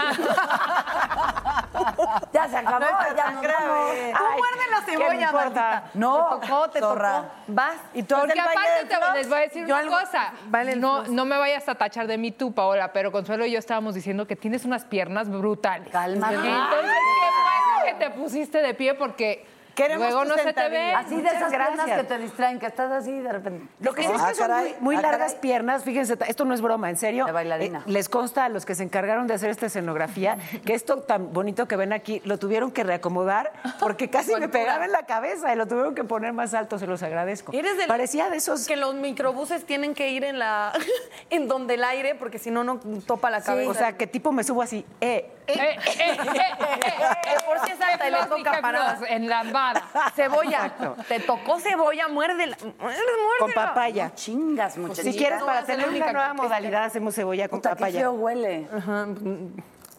[2.33, 2.81] Ya se acabó,
[3.17, 3.91] ya nos vamos.
[3.91, 5.85] Ay, muerde la ¿qué cebolla, maldita.
[5.95, 7.17] No, Te tocó, te zorra.
[7.23, 7.29] tocó.
[7.49, 7.77] Vas.
[7.95, 10.33] Y tú Porque aparte te les voy a decir Yo una algo- cosa.
[10.63, 13.59] el No, no me vayas a tachar de mí tú, Paola, pero Consuelo y yo
[13.59, 15.89] estábamos diciendo que tienes unas piernas brutales.
[15.91, 16.35] Cálmate.
[16.35, 20.93] Entonces, qué bueno que te pusiste de pie porque Queremos luego no se te ve.
[20.95, 21.99] Así de esas piernas gracias.
[22.01, 23.67] que te distraen, que estás así de repente.
[23.81, 25.41] Lo que sí es Ah, que son muy, muy ah, largas caray.
[25.41, 25.85] piernas.
[25.85, 27.27] Fíjense, esto no es broma, en serio.
[27.27, 27.81] De bailarina.
[27.87, 31.33] Eh, les consta a los que se encargaron de hacer esta escenografía que esto tan
[31.33, 35.53] bonito que ven aquí lo tuvieron que reacomodar porque casi me pegaba en la cabeza
[35.53, 37.53] y lo tuvieron que poner más alto, se los agradezco.
[37.53, 38.67] Eres del- Parecía de esos...
[38.67, 40.73] Que los microbuses tienen que ir en la
[41.31, 43.71] en donde el aire, porque si no, no topa la cabeza.
[43.71, 48.09] O sea, que tipo me subo así, eh, Eh, eh, eh, por si es alta
[48.09, 48.99] y le toca parar.
[49.09, 49.83] En la vara.
[50.15, 50.73] Cebolla.
[51.09, 52.57] Te tocó cebolla, muérdela.
[52.79, 53.13] Muérdela.
[53.39, 54.13] con papaya.
[54.15, 55.05] Chingas, muchachos.
[55.05, 57.61] Si quieres, no para ser tener la una única nueva que- modalidad, hacemos cebolla con
[57.61, 58.01] Puta, qué papaya.
[58.01, 58.67] feo huele.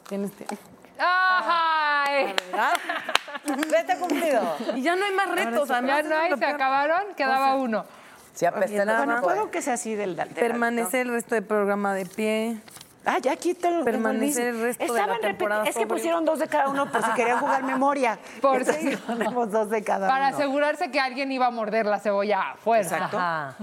[0.10, 0.56] Tienes tiempo.
[1.00, 2.34] Ay.
[3.46, 4.56] Reto cumplido.
[4.76, 5.68] Y ya no hay más retos.
[5.70, 7.86] Ya además, no eso es hay, se acabaron, quedaba uno.
[8.34, 10.16] Si apesta la Bueno, puedo que sea así del...
[10.16, 12.58] del- Permanecer el resto del programa de pie.
[13.10, 15.88] Ah, ya aquí te lo Permanecer el resto de Estaban la temporada repiti- Es que
[15.88, 18.20] pusieron dos de cada uno por si querían jugar memoria.
[18.42, 20.36] Por si- ponemos dos de cada Para uno.
[20.38, 22.96] asegurarse que alguien iba a morder la cebolla a fuerza.
[22.98, 23.18] Exacto.
[23.18, 23.56] Ajá.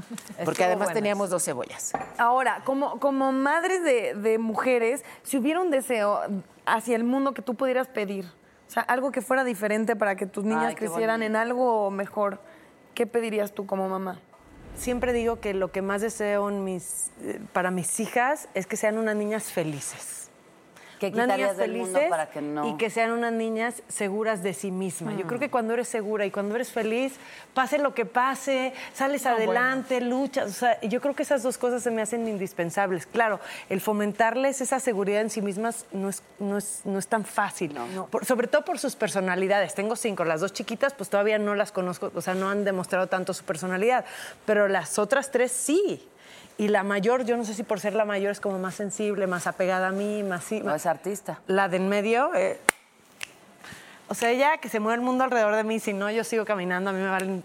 [0.44, 1.92] Porque Estuvo además teníamos dos cebollas.
[2.16, 6.20] Ahora, como, como madres de, de mujeres, si hubiera un deseo
[6.64, 10.24] hacia el mundo que tú pudieras pedir, o sea, algo que fuera diferente para que
[10.26, 11.26] tus niñas Ay, crecieran bonito.
[11.26, 12.40] en algo mejor,
[12.94, 14.18] ¿qué pedirías tú como mamá?
[14.76, 18.76] Siempre digo que lo que más deseo en mis, eh, para mis hijas es que
[18.76, 20.23] sean unas niñas felices.
[20.98, 22.68] ¿Qué Unas niñas felices para que no?
[22.68, 25.16] y que sean unas niñas seguras de sí mismas.
[25.16, 27.14] Yo creo que cuando eres segura y cuando eres feliz,
[27.52, 30.48] pase lo que pase, sales adelante, luchas.
[30.48, 33.06] O sea, yo creo que esas dos cosas se me hacen indispensables.
[33.06, 37.24] Claro, el fomentarles esa seguridad en sí mismas no es, no es, no es tan
[37.24, 37.76] fácil.
[38.10, 39.74] Por- sobre todo por sus personalidades.
[39.74, 43.06] Tengo cinco, las dos chiquitas pues todavía no las conozco, o sea, no han demostrado
[43.08, 44.04] tanto su personalidad,
[44.46, 46.08] pero las otras tres sí.
[46.56, 49.26] Y la mayor, yo no sé si por ser la mayor es como más sensible,
[49.26, 50.60] más apegada a mí, más sí.
[50.60, 51.40] No es artista.
[51.48, 52.58] La de en medio, eh,
[54.08, 56.44] O sea, ya que se mueve el mundo alrededor de mí, si no, yo sigo
[56.44, 57.42] caminando, a mí me valen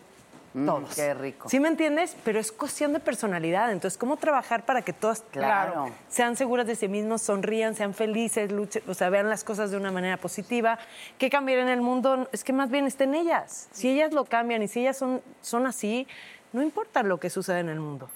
[0.54, 0.96] Mm, todos.
[0.96, 1.48] qué rico.
[1.48, 2.16] ¿Sí me entiendes?
[2.26, 3.72] Pero es cuestión de personalidad.
[3.72, 5.92] Entonces, ¿cómo trabajar para que todos Claro.
[6.10, 9.78] sean seguras de sí mismos, sonrían, sean felices, luchen, o sea, vean las cosas de
[9.78, 10.80] una manera positiva?
[11.20, 12.28] ¿Qué cambiar en el mundo?
[12.32, 13.68] Es que más bien está en ellas.
[13.72, 16.08] Si ellas lo cambian y si ellas son, son así,
[16.52, 18.10] no importa lo que suceda en el mundo.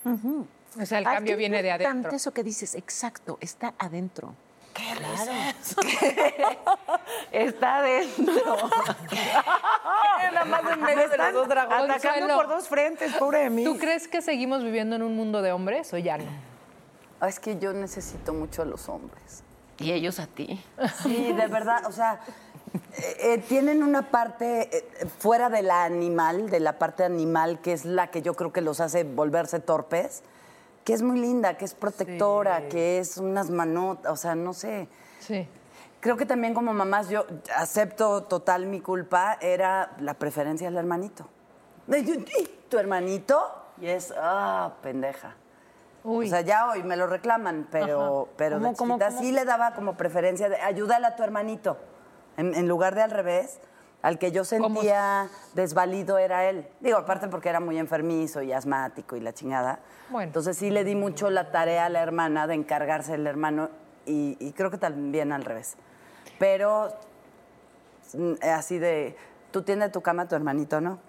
[0.82, 2.16] O sea, el Ay, cambio qué viene de importante adentro.
[2.16, 4.34] eso que dices, exacto, está adentro.
[7.32, 8.34] Está adentro.
[10.34, 11.98] Nada más en medio de los dos dragones.
[11.98, 13.64] Atacando por dos frentes, pobre de mí.
[13.64, 16.26] ¿Tú crees que seguimos viviendo en un mundo de hombres o ya no?
[17.20, 19.44] Ah, Es que yo necesito mucho a los hombres.
[19.80, 20.64] Y ellos a ti.
[21.02, 22.20] Sí, de verdad, o sea,
[22.74, 27.74] eh, eh, tienen una parte eh, fuera de la animal, de la parte animal, que
[27.74, 30.24] es la que yo creo que los hace volverse torpes,
[30.84, 34.88] que es muy linda, que es protectora, que es unas manotas, o sea, no sé.
[35.20, 35.48] Sí.
[36.02, 37.26] Creo que también como mamás yo
[37.56, 41.28] acepto total mi culpa, era la preferencia del hermanito.
[41.88, 43.40] De, "Y- y, ¿Tu hermanito?
[43.80, 45.36] Y es, ah, pendeja.
[46.04, 49.22] O sea, ya hoy me lo reclaman, pero, pero de ¿Cómo, cómo, chiquita cómo?
[49.22, 51.78] sí le daba como preferencia de ayúdale a tu hermanito.
[52.36, 53.60] En, en lugar de al revés,
[54.04, 56.68] al que yo sentía desvalido era él.
[56.82, 59.80] Digo, aparte porque era muy enfermizo y asmático y la chingada.
[60.10, 60.28] Bueno.
[60.28, 63.70] Entonces sí le di mucho la tarea a la hermana de encargarse del hermano
[64.06, 65.78] y, y creo que también al revés.
[66.38, 66.89] Pero
[68.14, 69.16] mm, así de,
[69.51, 70.99] tú tienes tu cama, tu hermanito, ¿no?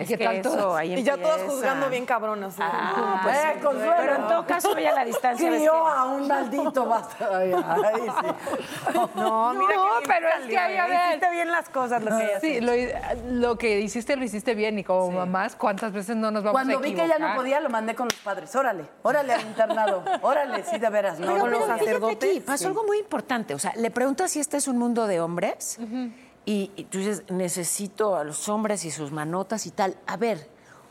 [0.00, 0.76] Es ¿Qué que tal eso, todos?
[0.78, 1.52] ahí Y ya todos empieza.
[1.52, 2.54] juzgando bien cabronas.
[2.58, 2.62] ¿eh?
[2.62, 3.60] Ah, pues Eh, sí.
[3.60, 3.92] Consuelo.
[3.98, 5.48] Pero en todo caso, ella a la distancia.
[5.50, 7.28] Crió que- a un maldito basta.
[7.38, 8.96] Ay, ay, sí.
[9.14, 10.98] No, mira No, pero es que ahí, a Lía.
[10.98, 11.10] ver.
[11.10, 12.72] Hiciste bien las cosas, lo que Sí, lo,
[13.30, 16.78] lo que hiciste lo hiciste bien y como mamás, ¿cuántas veces no nos vamos Cuando
[16.78, 17.08] a vi equivocar?
[17.10, 18.54] que ella no podía, lo mandé con los padres.
[18.56, 20.02] Órale, órale al internado.
[20.22, 21.18] Órale, sí, de veras.
[21.18, 21.78] No, Pero, no, pero no.
[22.08, 23.54] fíjate aquí, pasó algo muy importante.
[23.54, 25.78] O sea, le preguntas si este es un mundo de hombres
[26.50, 29.96] y, tú dices, necesito a los hombres y sus manotas y tal.
[30.06, 30.50] A ver,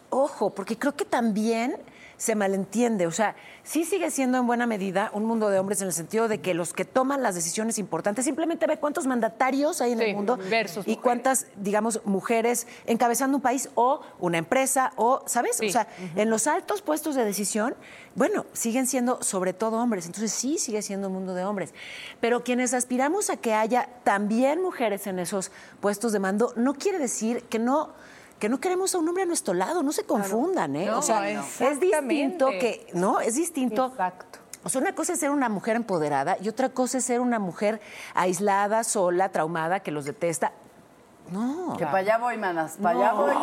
[0.09, 1.75] ojo, porque creo que también
[2.19, 3.07] se malentiende.
[3.07, 6.27] O sea, sí sigue siendo en buena medida un mundo de hombres en el sentido
[6.27, 10.03] de que los que toman las decisiones importantes simplemente ve cuántos mandatarios hay en Sí,
[10.05, 15.55] el mundo versus y cuántas, digamos, mujeres encabezando un país o una empresa o, ¿sabes?
[15.57, 15.69] Sí.
[15.69, 17.73] O sea, en los altos puestos de decisión,
[18.15, 21.73] bueno, siguen siendo sobre todo hombres, entonces sí sigue siendo un mundo de hombres.
[22.19, 26.99] Pero quienes aspiramos a que haya también mujeres en esos puestos de mando, no quiere
[26.99, 27.93] decir que no
[28.39, 30.85] que no queremos a un hombre a nuestro lado, no se confundan, ¿eh?
[30.85, 33.19] No, o sea, es distinto que, ¿no?
[33.19, 33.87] Es distinto.
[33.87, 34.39] Exacto.
[34.63, 37.39] O sea, una cosa es ser una mujer empoderada y otra cosa es ser una
[37.39, 37.79] mujer
[38.13, 40.51] aislada, sola, traumada, que los detesta.
[41.31, 41.75] No.
[41.77, 43.33] Que para allá voy, manas, para allá voy.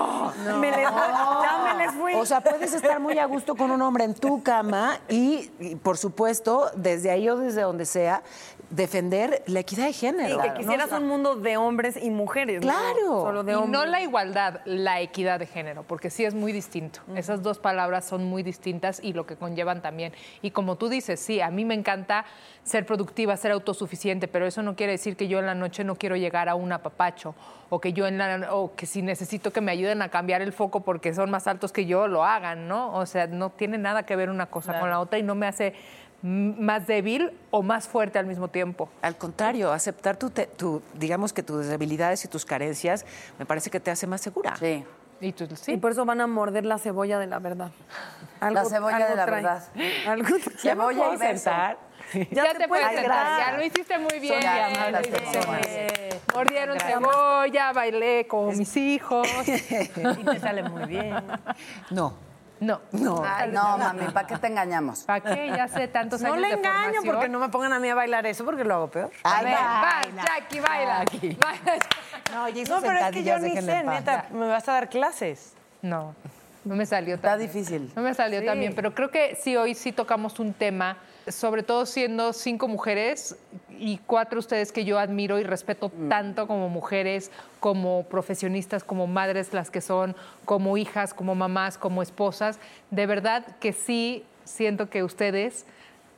[0.60, 2.14] Me les- ya me les fui.
[2.14, 5.76] O sea, puedes estar muy a gusto con un hombre en tu cama y, y,
[5.76, 8.22] por supuesto, desde ahí o desde donde sea,
[8.70, 10.38] defender la equidad de género.
[10.38, 10.54] Y que ¿no?
[10.54, 12.56] quisieras un mundo de hombres y mujeres.
[12.64, 12.72] ¿no?
[12.72, 13.20] Claro.
[13.22, 13.72] Solo de y hombres.
[13.72, 17.00] no la igualdad, la equidad de género, porque sí es muy distinto.
[17.14, 20.12] Esas dos palabras son muy distintas y lo que conllevan también.
[20.42, 22.24] Y como tú dices, sí, a mí me encanta
[22.64, 25.94] ser productiva, ser autosuficiente, pero eso no quiere decir que yo en la noche no
[25.94, 27.34] quiero llegar a un apapacho
[27.70, 30.52] o que yo en la o que si necesito que me ayuden a cambiar el
[30.52, 32.92] foco porque son más altos que yo lo hagan, ¿no?
[32.94, 35.46] O sea, no tiene nada que ver una cosa con la otra y no me
[35.46, 35.74] hace
[36.22, 38.88] más débil o más fuerte al mismo tiempo.
[39.02, 43.04] Al contrario, aceptar tu, te- tu- digamos que tus debilidades y tus carencias
[43.38, 44.56] me parece que te hace más segura.
[44.56, 44.84] Sí.
[45.20, 45.72] Y tú, sí.
[45.72, 47.70] Y por eso van a morder la cebolla de la verdad.
[48.40, 49.42] La cebolla algo de la trae.
[49.42, 49.64] verdad.
[50.06, 50.36] Algo
[50.90, 51.50] y beso.
[52.12, 54.40] Ya, te, puedes puedes sentar, ya lo hiciste muy bien.
[54.40, 55.02] Ya.
[56.34, 59.26] Mordieron cebolla, bailé con mis hijos.
[59.46, 61.14] Y te sale muy bien.
[61.90, 62.14] No.
[62.58, 62.80] No.
[62.92, 63.22] No.
[63.26, 65.00] Ay, no, mami, ¿para qué te engañamos?
[65.00, 65.48] ¿Para qué?
[65.48, 67.14] Ya sé tantos No años le de engaño formación.
[67.14, 69.10] porque no me pongan a mí a bailar eso porque lo hago peor.
[69.24, 70.98] A ver, va, Jackie, baila.
[71.22, 71.78] Baila.
[72.32, 74.26] No, ya hizo No, pero es que yo ni sé, neta.
[74.30, 75.52] ¿Me vas a dar clases?
[75.82, 76.14] No,
[76.64, 77.92] no me salió Está tan difícil.
[77.94, 78.46] No me salió Sí.
[78.46, 80.96] tan bien, pero creo que sí, hoy sí tocamos un tema,
[81.28, 83.36] sobre todo siendo cinco mujeres
[83.78, 89.52] y cuatro ustedes que yo admiro y respeto tanto como mujeres, como profesionistas, como madres
[89.52, 92.58] las que son, como hijas, como mamás, como esposas.
[92.90, 95.66] De verdad que sí siento que ustedes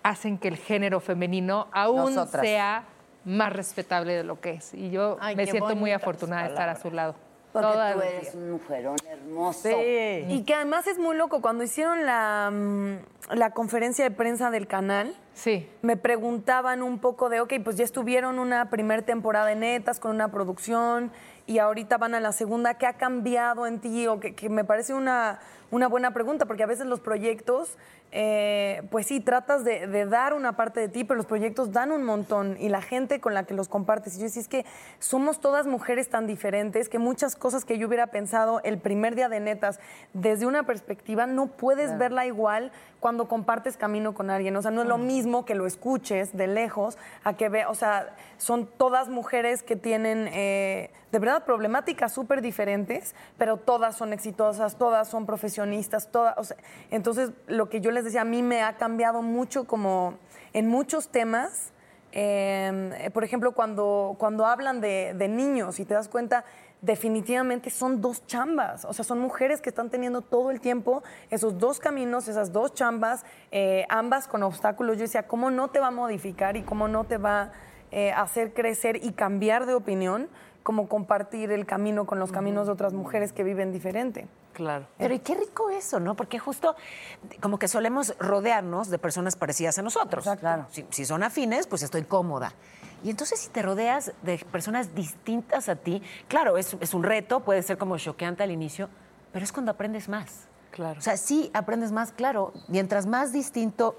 [0.03, 2.43] hacen que el género femenino aún Nosotras.
[2.43, 2.85] sea
[3.25, 4.75] más respetable de lo que es.
[4.75, 7.15] Y yo Ay, me siento muy afortunada de estar a su lado.
[7.53, 9.69] Porque Todas tú eres un mujerón hermoso.
[9.69, 10.25] Sí.
[10.29, 11.41] Y que además es muy loco.
[11.41, 15.69] Cuando hicieron la, mm, la conferencia de prensa del canal, Sí.
[15.83, 20.11] me preguntaban un poco de, ok, pues ya estuvieron una primer temporada de netas con
[20.11, 21.11] una producción
[21.47, 22.75] y ahorita van a la segunda.
[22.75, 24.07] ¿Qué ha cambiado en ti?
[24.09, 25.39] O que, que me parece una,
[25.71, 27.79] una buena pregunta, porque a veces los proyectos
[28.11, 31.93] eh, pues sí, tratas de, de dar una parte de ti, pero los proyectos dan
[31.93, 34.17] un montón y la gente con la que los compartes.
[34.17, 34.65] Y yo decía, es que
[34.99, 39.29] somos todas mujeres tan diferentes que muchas cosas que yo hubiera pensado el primer día
[39.29, 39.81] de netas
[40.13, 44.57] desde una perspectiva no puedes verla igual cuando compartes camino con alguien.
[44.57, 47.75] O sea, no es lo mismo que lo escuches de lejos a que ve, o
[47.75, 54.13] sea, son todas mujeres que tienen eh, de verdad problemáticas súper diferentes, pero todas son
[54.13, 56.57] exitosas, todas son profesionistas, todas, o sea,
[56.91, 60.15] entonces lo que yo les decía, a mí me ha cambiado mucho como
[60.53, 61.73] en muchos temas.
[62.13, 66.45] eh, por ejemplo, cuando, cuando hablan de, de niños y te das cuenta,
[66.81, 68.85] definitivamente son dos chambas.
[68.85, 72.75] O sea, son mujeres que están teniendo todo el tiempo esos dos caminos, esas dos
[72.75, 74.97] chambas, eh, ambas con obstáculos.
[74.97, 77.53] Yo decía, ¿cómo no te va a modificar y cómo no te va
[77.91, 80.29] eh, a hacer crecer y cambiar de opinión?
[80.69, 84.29] Como compartir el camino con los caminos de otras mujeres que viven diferente.
[84.53, 84.87] Claro.
[84.99, 86.15] Pero y qué rico eso, ¿no?
[86.15, 86.77] Porque justo
[87.41, 90.29] como que solemos rodearnos de personas parecidas a nosotros.
[90.39, 90.67] Claro.
[90.71, 92.53] Si, si son afines, pues estoy cómoda.
[93.03, 97.41] Y entonces si te rodeas de personas distintas a ti, claro, es, es un reto,
[97.41, 98.91] puede ser como choqueante al inicio,
[99.33, 100.49] pero es cuando aprendes más.
[100.71, 100.99] Claro.
[100.99, 102.53] O sea, sí aprendes más, claro.
[102.69, 103.97] Mientras más distinto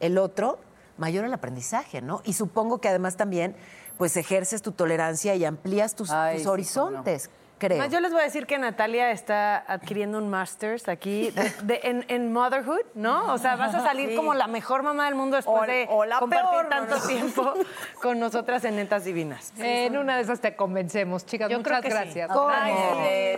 [0.00, 0.58] el otro,
[0.98, 2.22] mayor el aprendizaje, ¿no?
[2.24, 3.54] Y supongo que además también,
[4.02, 6.52] pues ejerces tu tolerancia y amplías tus, Ay, tus sí, cómo no.
[6.54, 7.78] horizontes, creo.
[7.78, 11.80] Además, yo les voy a decir que Natalia está adquiriendo un master's aquí de- de-
[11.84, 13.32] en, en motherhood, ¿no?
[13.32, 14.16] O sea, vas a salir Sí.
[14.16, 17.06] como la mejor mamá del mundo después O- de o la compartir peor, tanto ¿no?
[17.06, 17.54] tiempo
[18.02, 19.52] con nosotras en Netas Divinas.
[19.56, 21.48] En una de esas te convencemos, chicas.
[21.48, 22.28] Yo creo Muchas que gracias.
[22.32, 22.48] ¿Cómo?
[22.50, 22.74] Ay,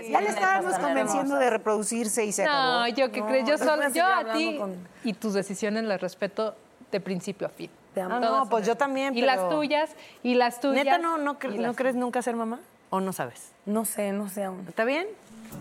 [0.07, 2.63] sí, ya le estábamos convenciendo de reproducirse y se acabó.
[2.81, 6.01] No, yo que No, creo, yo, solo, yo a ti con- y tus decisiones las
[6.01, 6.55] respeto
[6.91, 7.71] de principio a fin.
[7.95, 8.17] Te amo.
[8.21, 9.91] Todas No, pues yo también, Y pero- las tuyas,
[10.23, 10.85] y las tuyas.
[10.85, 12.59] ¿Neta no, no, cre- no las crees nunca ser mamá?
[12.91, 13.53] ¿O no sabes?
[13.67, 14.65] No sé, no sé aún.
[14.69, 15.07] ¿Está bien?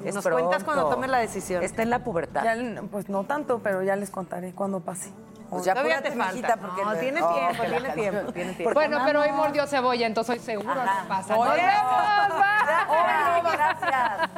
[0.03, 1.61] Es Nos cuentas cuando tomes la decisión.
[1.63, 2.43] Está en la pubertad.
[2.43, 5.11] Ya, pues no tanto, pero ya les contaré cuando pase.
[5.49, 6.57] Pues ya Todavía apúrate, te falta.
[6.57, 8.73] porque No, tiene Oh, tiempo, tiene tiempo, tiene tiempo.
[8.73, 11.37] Bueno, pero hoy mordió cebolla, entonces soy seguro no pasa.
[11.37, 12.39] Oye, ¡Nos vemos!
[12.39, 13.43] ¡Bye!
[13.43, 14.29] Oye, gracias.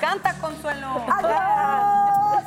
[0.00, 0.86] Canta, Consuelo.
[1.08, 2.01] Adiós,